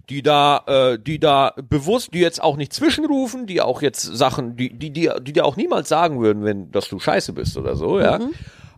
Die 0.10 0.22
da, 0.22 0.64
äh, 0.68 1.00
die 1.00 1.18
da 1.18 1.54
bewusst, 1.70 2.14
die 2.14 2.20
jetzt 2.20 2.44
auch 2.44 2.58
nicht 2.58 2.74
zwischenrufen, 2.74 3.48
die 3.48 3.62
auch 3.62 3.82
jetzt 3.82 4.02
Sachen, 4.02 4.58
die, 4.58 4.78
die, 4.78 4.92
die, 4.92 5.10
die 5.22 5.32
dir 5.32 5.46
auch 5.46 5.56
niemals 5.56 5.88
sagen 5.88 6.20
würden, 6.20 6.44
wenn, 6.44 6.72
dass 6.72 6.90
du 6.90 7.00
scheiße 7.00 7.32
bist 7.32 7.58
oder 7.58 7.78
so, 7.78 8.00
ja. 8.02 8.20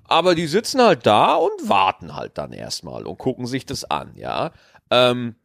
Aber 0.04 0.36
die 0.36 0.46
sitzen 0.46 0.82
halt 0.82 1.08
da 1.08 1.34
und 1.34 1.68
warten 1.68 2.16
halt 2.16 2.38
dann 2.38 2.54
erstmal 2.54 3.08
und 3.08 3.18
gucken 3.18 3.48
sich 3.48 3.66
das 3.66 3.86
an, 3.86 4.12
ja. 4.16 4.52
Ähm, 4.92 5.36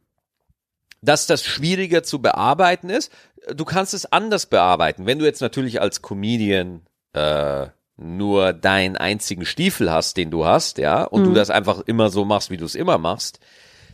dass 1.01 1.25
das 1.25 1.43
schwieriger 1.43 2.03
zu 2.03 2.21
bearbeiten 2.21 2.91
ist. 2.91 3.11
Du 3.55 3.65
kannst 3.65 3.95
es 3.95 4.05
anders 4.05 4.45
bearbeiten. 4.45 5.07
Wenn 5.07 5.17
du 5.17 5.25
jetzt 5.25 5.41
natürlich 5.41 5.81
als 5.81 6.03
Comedian 6.03 6.81
äh, 7.13 7.67
nur 7.97 8.53
deinen 8.53 8.97
einzigen 8.97 9.45
Stiefel 9.45 9.91
hast, 9.91 10.17
den 10.17 10.31
du 10.31 10.45
hast, 10.45 10.77
ja, 10.77 11.03
und 11.03 11.23
du 11.23 11.33
das 11.33 11.49
einfach 11.49 11.81
immer 11.81 12.09
so 12.09 12.25
machst, 12.25 12.49
wie 12.49 12.57
du 12.57 12.65
es 12.65 12.75
immer 12.75 12.97
machst, 12.97 13.39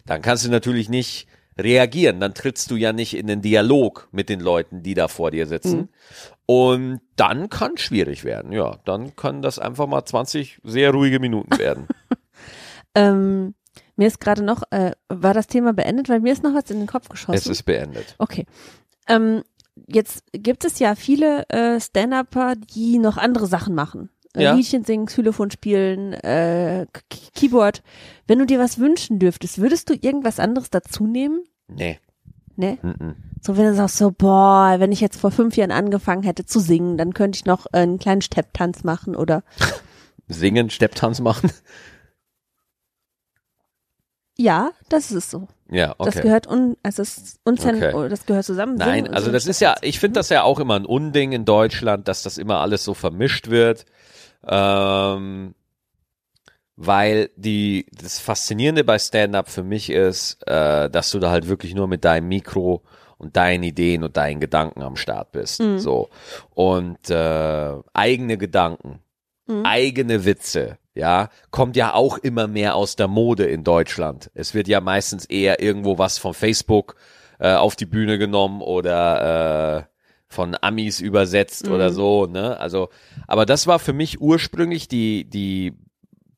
dann 0.05 0.21
kannst 0.21 0.45
du 0.45 0.49
natürlich 0.49 0.89
nicht 0.89 1.27
reagieren. 1.57 2.19
Dann 2.19 2.33
trittst 2.33 2.71
du 2.71 2.75
ja 2.75 2.93
nicht 2.93 3.15
in 3.15 3.27
den 3.27 3.41
Dialog 3.41 4.07
mit 4.11 4.29
den 4.29 4.39
Leuten, 4.39 4.83
die 4.83 4.93
da 4.93 5.07
vor 5.07 5.31
dir 5.31 5.47
sitzen. 5.47 5.89
Und 6.45 7.01
dann 7.15 7.49
kann 7.49 7.77
schwierig 7.77 8.23
werden. 8.23 8.51
Ja, 8.51 8.79
dann 8.85 9.15
können 9.15 9.41
das 9.41 9.59
einfach 9.59 9.87
mal 9.87 10.05
20 10.05 10.61
sehr 10.63 10.91
ruhige 10.91 11.19
Minuten 11.19 11.57
werden. 11.57 11.87
ähm, 12.95 13.55
mir 13.95 14.07
ist 14.07 14.19
gerade 14.19 14.43
noch, 14.43 14.63
äh, 14.69 14.91
war 15.09 15.33
das 15.33 15.47
Thema 15.47 15.73
beendet, 15.73 16.07
weil 16.09 16.19
mir 16.19 16.31
ist 16.31 16.43
noch 16.43 16.53
was 16.53 16.69
in 16.69 16.77
den 16.77 16.87
Kopf 16.87 17.09
geschossen. 17.09 17.37
es 17.37 17.47
ist 17.47 17.63
beendet. 17.63 18.15
Okay. 18.19 18.45
Ähm, 19.07 19.43
jetzt 19.87 20.23
gibt 20.33 20.65
es 20.65 20.79
ja 20.79 20.95
viele 20.95 21.47
äh, 21.49 21.79
Stand-Upper, 21.79 22.55
die 22.55 22.97
noch 22.97 23.17
andere 23.17 23.47
Sachen 23.47 23.75
machen. 23.75 24.09
Äh, 24.35 24.43
Ja. 24.43 24.53
Liedchen 24.53 24.83
singen, 24.83 25.05
Xylophon 25.05 25.51
spielen, 25.51 26.13
äh, 26.13 26.85
Keyboard. 27.35 27.83
Wenn 28.27 28.39
du 28.39 28.45
dir 28.45 28.59
was 28.59 28.79
wünschen 28.79 29.19
dürftest, 29.19 29.59
würdest 29.59 29.89
du 29.89 29.93
irgendwas 29.93 30.39
anderes 30.39 30.69
dazu 30.69 31.05
nehmen? 31.07 31.43
Nee. 31.67 31.99
Ne? 32.55 32.77
Mm-mm. 32.81 33.15
So, 33.41 33.55
wenn 33.55 33.65
du 33.65 33.75
sagst 33.75 33.97
so, 33.97 34.11
boah, 34.11 34.75
wenn 34.79 34.91
ich 34.91 34.99
jetzt 34.99 35.19
vor 35.19 35.29
fünf 35.31 35.55
Jahren 35.57 35.71
angefangen 35.71 36.23
hätte 36.23 36.45
zu 36.45 36.59
singen, 36.59 36.97
dann 36.97 37.13
könnte 37.13 37.37
ich 37.37 37.45
noch 37.45 37.67
einen 37.67 37.99
kleinen 37.99 38.21
Stepptanz 38.21 38.83
machen 38.83 39.15
oder 39.15 39.43
Singen, 40.27 40.69
Stepptanz 40.69 41.21
machen? 41.21 41.51
Ja, 44.37 44.71
das 44.89 45.11
ist 45.11 45.31
so. 45.31 45.47
Ja, 45.69 45.95
okay. 45.97 46.11
Das 46.11 46.21
gehört 46.21 46.47
un, 46.47 46.77
also 46.83 47.01
es 47.01 47.17
ist 47.17 47.39
unzern, 47.43 47.75
Okay. 47.83 48.09
das 48.09 48.25
gehört 48.25 48.45
zusammen. 48.45 48.75
Nein, 48.75 49.03
Singen 49.03 49.13
also 49.13 49.25
so 49.27 49.31
das 49.33 49.47
ist 49.47 49.59
ja, 49.59 49.75
ich 49.81 49.99
finde 49.99 50.19
das 50.19 50.29
ja 50.29 50.43
auch 50.43 50.59
immer 50.59 50.75
ein 50.75 50.85
Unding 50.85 51.33
in 51.33 51.43
Deutschland, 51.43 52.07
dass 52.07 52.23
das 52.23 52.37
immer 52.37 52.59
alles 52.61 52.83
so 52.83 52.93
vermischt 52.93 53.49
wird. 53.49 53.85
Ähm, 54.47 55.53
weil 56.75 57.31
die, 57.35 57.87
das 57.91 58.19
Faszinierende 58.19 58.83
bei 58.83 58.99
Stand-Up 58.99 59.49
für 59.49 59.63
mich 59.63 59.89
ist, 59.89 60.37
äh, 60.47 60.89
dass 60.89 61.09
du 61.11 61.19
da 61.19 61.31
halt 61.31 61.47
wirklich 61.47 61.73
nur 61.73 61.87
mit 61.87 62.05
deinem 62.05 62.27
Mikro 62.27 62.83
und 63.17 63.35
deinen 63.35 63.63
Ideen 63.63 64.03
und 64.03 64.15
deinen 64.15 64.39
Gedanken 64.39 64.83
am 64.83 64.95
Start 64.95 65.31
bist. 65.31 65.59
Mhm. 65.59 65.79
So. 65.79 66.09
Und 66.53 67.09
äh, 67.09 67.73
eigene 67.93 68.37
Gedanken, 68.37 68.99
Mhm. 69.47 69.65
eigene 69.65 70.25
Witze, 70.25 70.77
ja, 70.97 71.29
kommt 71.51 71.75
ja 71.75 71.93
auch 71.93 72.17
immer 72.17 72.47
mehr 72.47 72.75
aus 72.75 72.95
der 72.95 73.07
Mode 73.07 73.45
in 73.45 73.63
Deutschland. 73.63 74.31
Es 74.33 74.53
wird 74.53 74.67
ja 74.67 74.81
meistens 74.81 75.25
eher 75.25 75.61
irgendwo 75.61 75.97
was 75.97 76.17
von 76.17 76.33
Facebook 76.33 76.95
äh, 77.39 77.53
auf 77.53 77.75
die 77.75 77.85
Bühne 77.85 78.17
genommen 78.17 78.61
oder 78.61 79.77
äh, 79.77 79.83
von 80.27 80.57
Amis 80.59 80.99
übersetzt 80.99 81.69
oder 81.69 81.91
so, 81.91 82.25
ne? 82.25 82.59
Also, 82.59 82.89
aber 83.27 83.45
das 83.45 83.67
war 83.67 83.79
für 83.79 83.93
mich 83.93 84.19
ursprünglich 84.19 84.87
die, 84.87 85.23
die, 85.29 85.77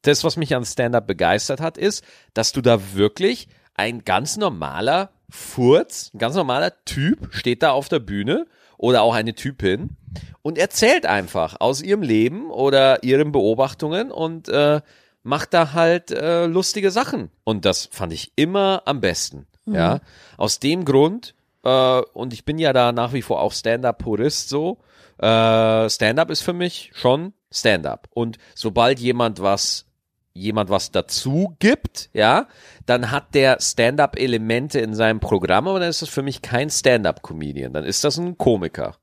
das, 0.04 0.24
was 0.24 0.38
mich 0.38 0.56
an 0.56 0.66
Stand-up 0.66 1.08
begeistert 1.08 1.60
hat, 1.60 1.78
ist, 1.78 2.04
dass 2.34 2.52
du 2.52 2.62
da 2.62 2.94
wirklich 2.94 3.48
ein 3.74 4.04
ganz 4.04 4.38
normaler 4.38 5.10
Furz, 5.30 6.12
ein 6.14 6.20
ganz 6.20 6.36
normaler 6.36 6.74
Typ 6.86 7.30
steht 7.32 7.64
da 7.64 7.72
auf 7.72 7.90
der 7.90 8.00
Bühne 8.00 8.46
oder 8.80 9.04
auch 9.04 9.14
eine 9.14 9.36
Typin 9.36 9.98
und 10.42 10.58
erzählt 10.58 11.06
einfach 11.06 11.58
aus 11.60 11.82
ihrem 11.82 12.02
Leben 12.02 12.50
oder 12.50 13.04
ihren 13.04 13.32
Beobachtungen 13.32 14.10
und 14.10 14.50
äh, 14.50 14.82
macht 15.22 15.54
da 15.54 15.74
halt 15.74 16.12
äh, 16.12 16.46
lustige 16.46 16.90
Sachen. 16.90 17.30
Und 17.44 17.66
das 17.66 17.90
fand 17.92 18.14
ich 18.14 18.32
immer 18.36 18.82
am 18.86 19.02
besten. 19.02 19.46
Ja, 19.66 20.00
aus 20.38 20.60
dem 20.60 20.84
Grund, 20.84 21.36
äh, 21.64 22.02
und 22.14 22.34
ich 22.34 22.44
bin 22.44 22.58
ja 22.58 22.74
da 22.74 22.92
nach 22.92 23.14
wie 23.14 23.22
vor 23.22 23.40
auch 23.42 23.54
Stand-up-Purist 23.54 24.50
so, 24.50 24.80
äh, 25.20 25.88
Stand-up 25.90 26.32
ist 26.32 26.42
für 26.42 26.54
mich 26.54 26.90
schon 26.96 27.34
Stand-up. 27.52 28.08
Und 28.12 28.40
sobald 28.56 29.00
jemand 29.00 29.44
was 29.44 29.86
jemand 30.34 30.70
was 30.70 30.92
dazu 30.92 31.56
gibt, 31.60 32.10
ja, 32.14 32.48
dann 32.86 33.12
hat 33.12 33.34
der 33.36 33.58
Stand-up-Elemente 33.60 34.80
in 34.80 34.94
seinem 34.94 35.20
Programm, 35.20 35.68
aber 35.68 35.80
dann 35.80 35.90
ist 35.90 36.02
das 36.02 36.10
für 36.10 36.22
mich 36.22 36.42
kein 36.42 36.70
Stand-up-Comedian, 36.70 37.74
dann 37.74 37.84
ist 37.84 38.04
das 38.04 38.18
ein 38.18 38.38
Komiker. 38.38 38.96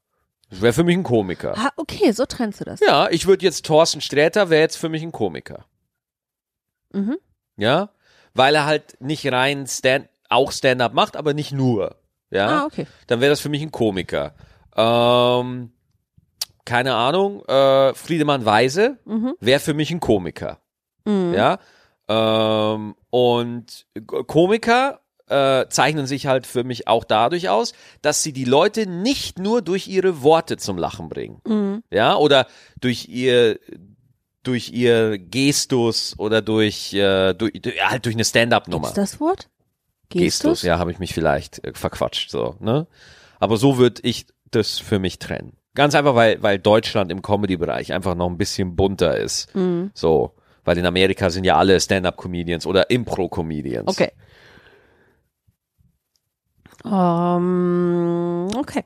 Das 0.51 0.61
wäre 0.61 0.73
für 0.73 0.85
mich 0.85 0.97
ein 0.97 1.03
Komiker. 1.03 1.55
Ah, 1.57 1.71
okay, 1.77 2.13
so 2.13 2.25
trennst 2.25 2.61
du 2.61 2.65
das. 2.65 2.81
Ja, 2.81 3.09
ich 3.11 3.27
würde 3.27 3.45
jetzt 3.45 3.67
Thorsten 3.67 4.01
Sträter 4.01 4.49
wäre 4.49 4.63
jetzt 4.63 4.77
für 4.77 4.89
mich 4.89 5.03
ein 5.03 5.11
Komiker. 5.13 5.67
Mhm. 6.93 7.19
Ja, 7.57 7.91
weil 8.35 8.55
er 8.55 8.65
halt 8.67 8.97
nicht 9.01 9.31
rein 9.33 9.67
Stand, 9.67 10.09
auch 10.29 10.53
Stand-up 10.53 10.95
macht, 10.95 11.17
aber 11.17 11.35
nicht 11.35 11.53
nur. 11.53 11.97
Ja, 12.31 12.63
Ah, 12.63 12.65
okay. 12.67 12.87
dann 13.09 13.21
wäre 13.21 13.31
das 13.31 13.41
für 13.41 13.49
mich 13.49 13.63
ein 13.63 13.73
Komiker. 13.73 14.35
Ähm, 14.77 15.73
keine 16.65 16.95
Ahnung, 16.95 17.45
äh, 17.47 17.95
Friedemann 17.95 18.45
Weise 18.45 18.99
Mhm. 19.05 19.35
wäre 19.41 19.61
für 19.61 19.75
mich 19.75 19.91
ein 19.91 20.01
Komiker. 20.01 20.61
Mhm. 21.07 21.35
Ja, 21.35 21.59
ähm, 22.09 22.95
und 23.11 23.87
Komiker 24.27 25.01
äh, 25.29 25.67
zeichnen 25.69 26.07
sich 26.07 26.27
halt 26.27 26.47
für 26.47 26.65
mich 26.65 26.87
auch 26.87 27.05
dadurch 27.05 27.49
aus, 27.49 27.73
dass 28.03 28.23
sie 28.23 28.33
die 28.33 28.45
Leute 28.45 28.87
nicht 28.87 29.39
nur 29.39 29.63
durch 29.63 29.89
ihre 29.89 30.23
Worte 30.23 30.57
zum 30.57 30.79
Lachen 30.79 31.09
bringen. 31.09 31.41
Mhm. 31.47 31.83
Ja, 31.91 32.17
oder 32.17 32.47
durch 32.81 33.09
ihr 33.09 33.59
durch 34.43 34.71
ihr 34.71 35.19
Gestus 35.19 36.15
oder 36.19 36.41
durch, 36.41 36.95
äh, 36.95 37.35
durch, 37.35 37.55
durch 37.61 37.85
halt 37.85 38.05
durch 38.05 38.15
eine 38.15 38.25
Stand-up-Nummer. 38.25 38.93
Gibt's 38.93 39.13
das 39.13 39.21
Wort? 39.21 39.49
Gestus, 40.09 40.63
ja, 40.63 40.79
habe 40.79 40.93
ich 40.93 41.01
mich 41.01 41.13
vielleicht 41.13 41.65
äh, 41.65 41.73
verquatscht, 41.75 42.31
so, 42.31 42.55
ne? 42.61 42.87
Aber 43.41 43.57
so 43.57 43.77
würde 43.77 44.03
ich 44.05 44.27
das 44.53 44.79
für 44.79 45.01
mich 45.01 45.19
trennen. 45.19 45.57
Ganz 45.75 45.97
einfach, 45.97 46.15
weil, 46.15 46.41
weil 46.43 46.61
Deutschland 46.61 47.11
im 47.11 47.23
Comedy-Bereich 47.23 47.93
einfach 47.93 48.15
noch 48.15 48.31
ein 48.31 48.39
bisschen 48.39 48.77
bunter 48.77 49.17
ist. 49.17 49.55
Mhm. 49.55 49.91
So. 49.95 50.33
Weil 50.67 50.79
in 50.79 50.85
Amerika 50.85 51.31
sind 51.31 51.45
ja 51.45 51.57
alle 51.57 51.81
Stand-up-Comedians 51.81 52.67
oder 52.67 52.91
Impro-Comedians. 52.91 53.89
Okay. 53.89 54.11
Ähm, 56.85 58.49
okay. 58.57 58.85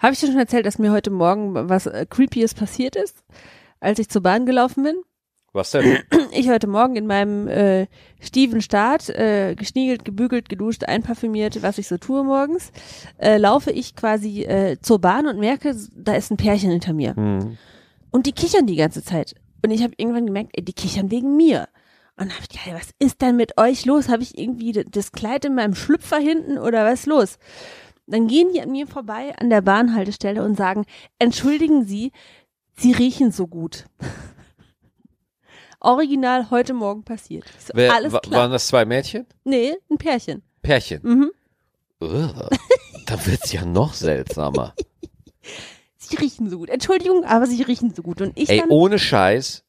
Habe 0.00 0.14
ich 0.14 0.20
dir 0.20 0.26
schon 0.26 0.38
erzählt, 0.38 0.66
dass 0.66 0.78
mir 0.78 0.90
heute 0.90 1.10
Morgen 1.10 1.68
was 1.68 1.86
äh, 1.86 2.06
Creepyes 2.08 2.54
passiert 2.54 2.96
ist, 2.96 3.22
als 3.78 3.98
ich 3.98 4.08
zur 4.08 4.22
Bahn 4.22 4.46
gelaufen 4.46 4.82
bin? 4.82 4.96
Was 5.52 5.70
denn? 5.70 5.98
Ich 6.34 6.48
heute 6.48 6.66
Morgen 6.66 6.96
in 6.96 7.06
meinem 7.06 7.46
äh, 7.46 7.88
stiefen 8.18 8.62
Start, 8.62 9.10
äh, 9.10 9.54
geschniegelt, 9.54 10.06
gebügelt, 10.06 10.48
geduscht, 10.48 10.84
einparfümiert, 10.84 11.62
was 11.62 11.76
ich 11.76 11.88
so 11.88 11.98
tue 11.98 12.24
morgens, 12.24 12.72
äh, 13.18 13.36
laufe 13.36 13.70
ich 13.70 13.94
quasi 13.94 14.44
äh, 14.44 14.78
zur 14.80 14.98
Bahn 14.98 15.26
und 15.26 15.38
merke, 15.38 15.76
da 15.94 16.14
ist 16.14 16.30
ein 16.30 16.38
Pärchen 16.38 16.70
hinter 16.70 16.94
mir. 16.94 17.14
Hm. 17.14 17.58
Und 18.10 18.24
die 18.24 18.32
kichern 18.32 18.66
die 18.66 18.76
ganze 18.76 19.04
Zeit. 19.04 19.34
Und 19.62 19.70
ich 19.70 19.82
habe 19.82 19.94
irgendwann 19.96 20.26
gemerkt, 20.26 20.50
ey, 20.54 20.64
die 20.64 20.72
kichern 20.72 21.10
wegen 21.10 21.36
mir. 21.36 21.68
Und 22.16 22.28
dann 22.28 22.32
habe 22.32 22.42
ich 22.42 22.48
gedacht, 22.48 22.80
was 22.80 22.90
ist 22.98 23.22
denn 23.22 23.36
mit 23.36 23.58
euch 23.58 23.84
los? 23.84 24.08
Habe 24.08 24.22
ich 24.22 24.36
irgendwie 24.36 24.72
das 24.72 25.12
Kleid 25.12 25.44
in 25.44 25.54
meinem 25.54 25.74
Schlüpfer 25.74 26.18
hinten 26.18 26.58
oder 26.58 26.84
was 26.84 27.00
ist 27.00 27.06
los? 27.06 27.38
Dann 28.06 28.26
gehen 28.26 28.52
die 28.52 28.60
an 28.60 28.70
mir 28.70 28.86
vorbei 28.86 29.34
an 29.38 29.48
der 29.48 29.62
Bahnhaltestelle 29.62 30.42
und 30.42 30.56
sagen, 30.56 30.84
entschuldigen 31.18 31.84
Sie, 31.84 32.12
Sie 32.74 32.92
riechen 32.92 33.30
so 33.32 33.46
gut. 33.46 33.86
Original 35.80 36.50
heute 36.50 36.74
Morgen 36.74 37.04
passiert. 37.04 37.44
So, 37.58 37.72
Wer, 37.74 37.94
alles 37.94 38.12
klar. 38.12 38.42
Waren 38.42 38.52
das 38.52 38.66
zwei 38.66 38.84
Mädchen? 38.84 39.26
Nee, 39.44 39.76
ein 39.90 39.98
Pärchen. 39.98 40.42
Pärchen. 40.62 41.00
Mhm. 41.02 41.30
Ugh, 42.00 42.48
da 43.06 43.26
wird's 43.26 43.52
ja 43.52 43.64
noch 43.64 43.94
seltsamer. 43.94 44.74
Sie 46.12 46.18
riechen 46.18 46.50
so 46.50 46.58
gut. 46.58 46.68
Entschuldigung, 46.68 47.24
aber 47.24 47.46
sie 47.46 47.62
riechen 47.62 47.94
so 47.94 48.02
gut. 48.02 48.20
Und 48.20 48.38
ich 48.38 48.50
Ey, 48.50 48.62
ohne 48.68 48.98
Scheiß, 48.98 49.64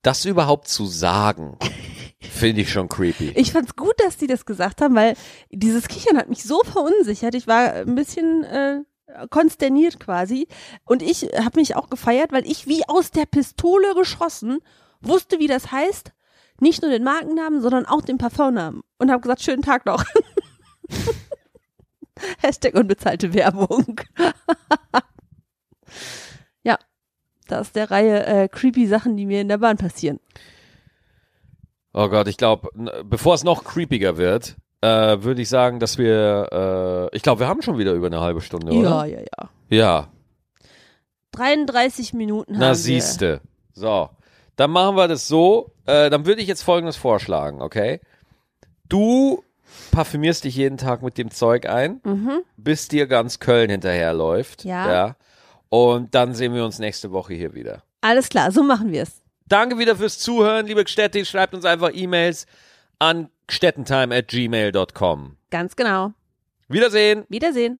das 0.00 0.24
überhaupt 0.24 0.66
zu 0.66 0.86
sagen, 0.86 1.58
finde 2.20 2.62
ich 2.62 2.72
schon 2.72 2.88
creepy. 2.88 3.32
Ich 3.36 3.52
fand's 3.52 3.76
gut, 3.76 3.92
dass 3.98 4.16
die 4.16 4.28
das 4.28 4.46
gesagt 4.46 4.80
haben, 4.80 4.94
weil 4.94 5.14
dieses 5.50 5.88
Kichern 5.88 6.16
hat 6.16 6.30
mich 6.30 6.42
so 6.42 6.62
verunsichert. 6.62 7.34
Ich 7.34 7.46
war 7.46 7.74
ein 7.74 7.96
bisschen 7.96 8.44
äh, 8.44 8.80
konsterniert 9.28 10.00
quasi. 10.00 10.48
Und 10.86 11.02
ich 11.02 11.24
habe 11.38 11.60
mich 11.60 11.76
auch 11.76 11.90
gefeiert, 11.90 12.32
weil 12.32 12.46
ich 12.46 12.66
wie 12.66 12.88
aus 12.88 13.10
der 13.10 13.26
Pistole 13.26 13.94
geschossen 13.94 14.60
wusste, 15.02 15.38
wie 15.38 15.48
das 15.48 15.70
heißt. 15.70 16.12
Nicht 16.60 16.80
nur 16.80 16.90
den 16.90 17.04
Markennamen, 17.04 17.60
sondern 17.60 17.84
auch 17.84 18.00
den 18.00 18.16
Parfumnamen. 18.16 18.80
Und 18.96 19.10
habe 19.10 19.20
gesagt, 19.20 19.42
schönen 19.42 19.60
Tag 19.60 19.84
noch. 19.84 20.02
Hashtag 22.40 22.74
unbezahlte 22.74 23.34
Werbung. 23.34 24.00
ja, 26.62 26.78
das 27.48 27.68
ist 27.68 27.76
der 27.76 27.90
Reihe 27.90 28.26
äh, 28.26 28.48
creepy 28.48 28.86
Sachen, 28.86 29.16
die 29.16 29.26
mir 29.26 29.40
in 29.40 29.48
der 29.48 29.58
Bahn 29.58 29.76
passieren. 29.76 30.18
Oh 31.92 32.08
Gott, 32.08 32.28
ich 32.28 32.36
glaube, 32.36 32.68
bevor 33.04 33.34
es 33.34 33.44
noch 33.44 33.64
creepiger 33.64 34.16
wird, 34.18 34.56
äh, 34.82 34.88
würde 35.22 35.40
ich 35.42 35.48
sagen, 35.48 35.80
dass 35.80 35.96
wir, 35.96 37.08
äh, 37.12 37.16
ich 37.16 37.22
glaube, 37.22 37.40
wir 37.40 37.48
haben 37.48 37.62
schon 37.62 37.78
wieder 37.78 37.92
über 37.94 38.08
eine 38.08 38.20
halbe 38.20 38.40
Stunde, 38.42 38.72
Ja, 38.74 38.80
oder? 38.80 39.04
ja, 39.06 39.20
ja. 39.20 39.48
Ja. 39.68 40.08
33 41.32 42.14
Minuten 42.14 42.54
haben 42.54 42.60
Na 42.60 42.68
wir. 42.70 42.74
siehste. 42.74 43.40
So, 43.72 44.10
dann 44.56 44.70
machen 44.70 44.96
wir 44.96 45.08
das 45.08 45.28
so. 45.28 45.72
Äh, 45.86 46.10
dann 46.10 46.26
würde 46.26 46.40
ich 46.42 46.48
jetzt 46.48 46.62
Folgendes 46.62 46.96
vorschlagen, 46.96 47.60
okay? 47.62 48.00
Du 48.88 49.42
parfümierst 49.90 50.44
dich 50.44 50.56
jeden 50.56 50.78
Tag 50.78 51.02
mit 51.02 51.18
dem 51.18 51.30
Zeug 51.30 51.68
ein, 51.68 52.00
Mhm. 52.04 52.40
bis 52.56 52.88
dir 52.88 53.06
ganz 53.06 53.38
Köln 53.38 53.70
hinterherläuft. 53.70 54.64
Ja. 54.64 54.92
ja. 54.92 55.16
Und 55.76 56.14
dann 56.14 56.32
sehen 56.32 56.54
wir 56.54 56.64
uns 56.64 56.78
nächste 56.78 57.12
Woche 57.12 57.34
hier 57.34 57.52
wieder. 57.52 57.82
Alles 58.00 58.30
klar, 58.30 58.50
so 58.50 58.62
machen 58.62 58.92
wir 58.92 59.02
es. 59.02 59.20
Danke 59.46 59.78
wieder 59.78 59.94
fürs 59.94 60.18
Zuhören, 60.18 60.66
liebe 60.66 60.82
Gstetti. 60.82 61.26
Schreibt 61.26 61.54
uns 61.54 61.66
einfach 61.66 61.90
E-Mails 61.92 62.46
an 62.98 63.28
gstettentime 63.46 64.16
at 64.16 64.28
gmail.com. 64.28 65.36
Ganz 65.50 65.76
genau. 65.76 66.14
Wiedersehen. 66.68 67.24
Wiedersehen. 67.28 67.74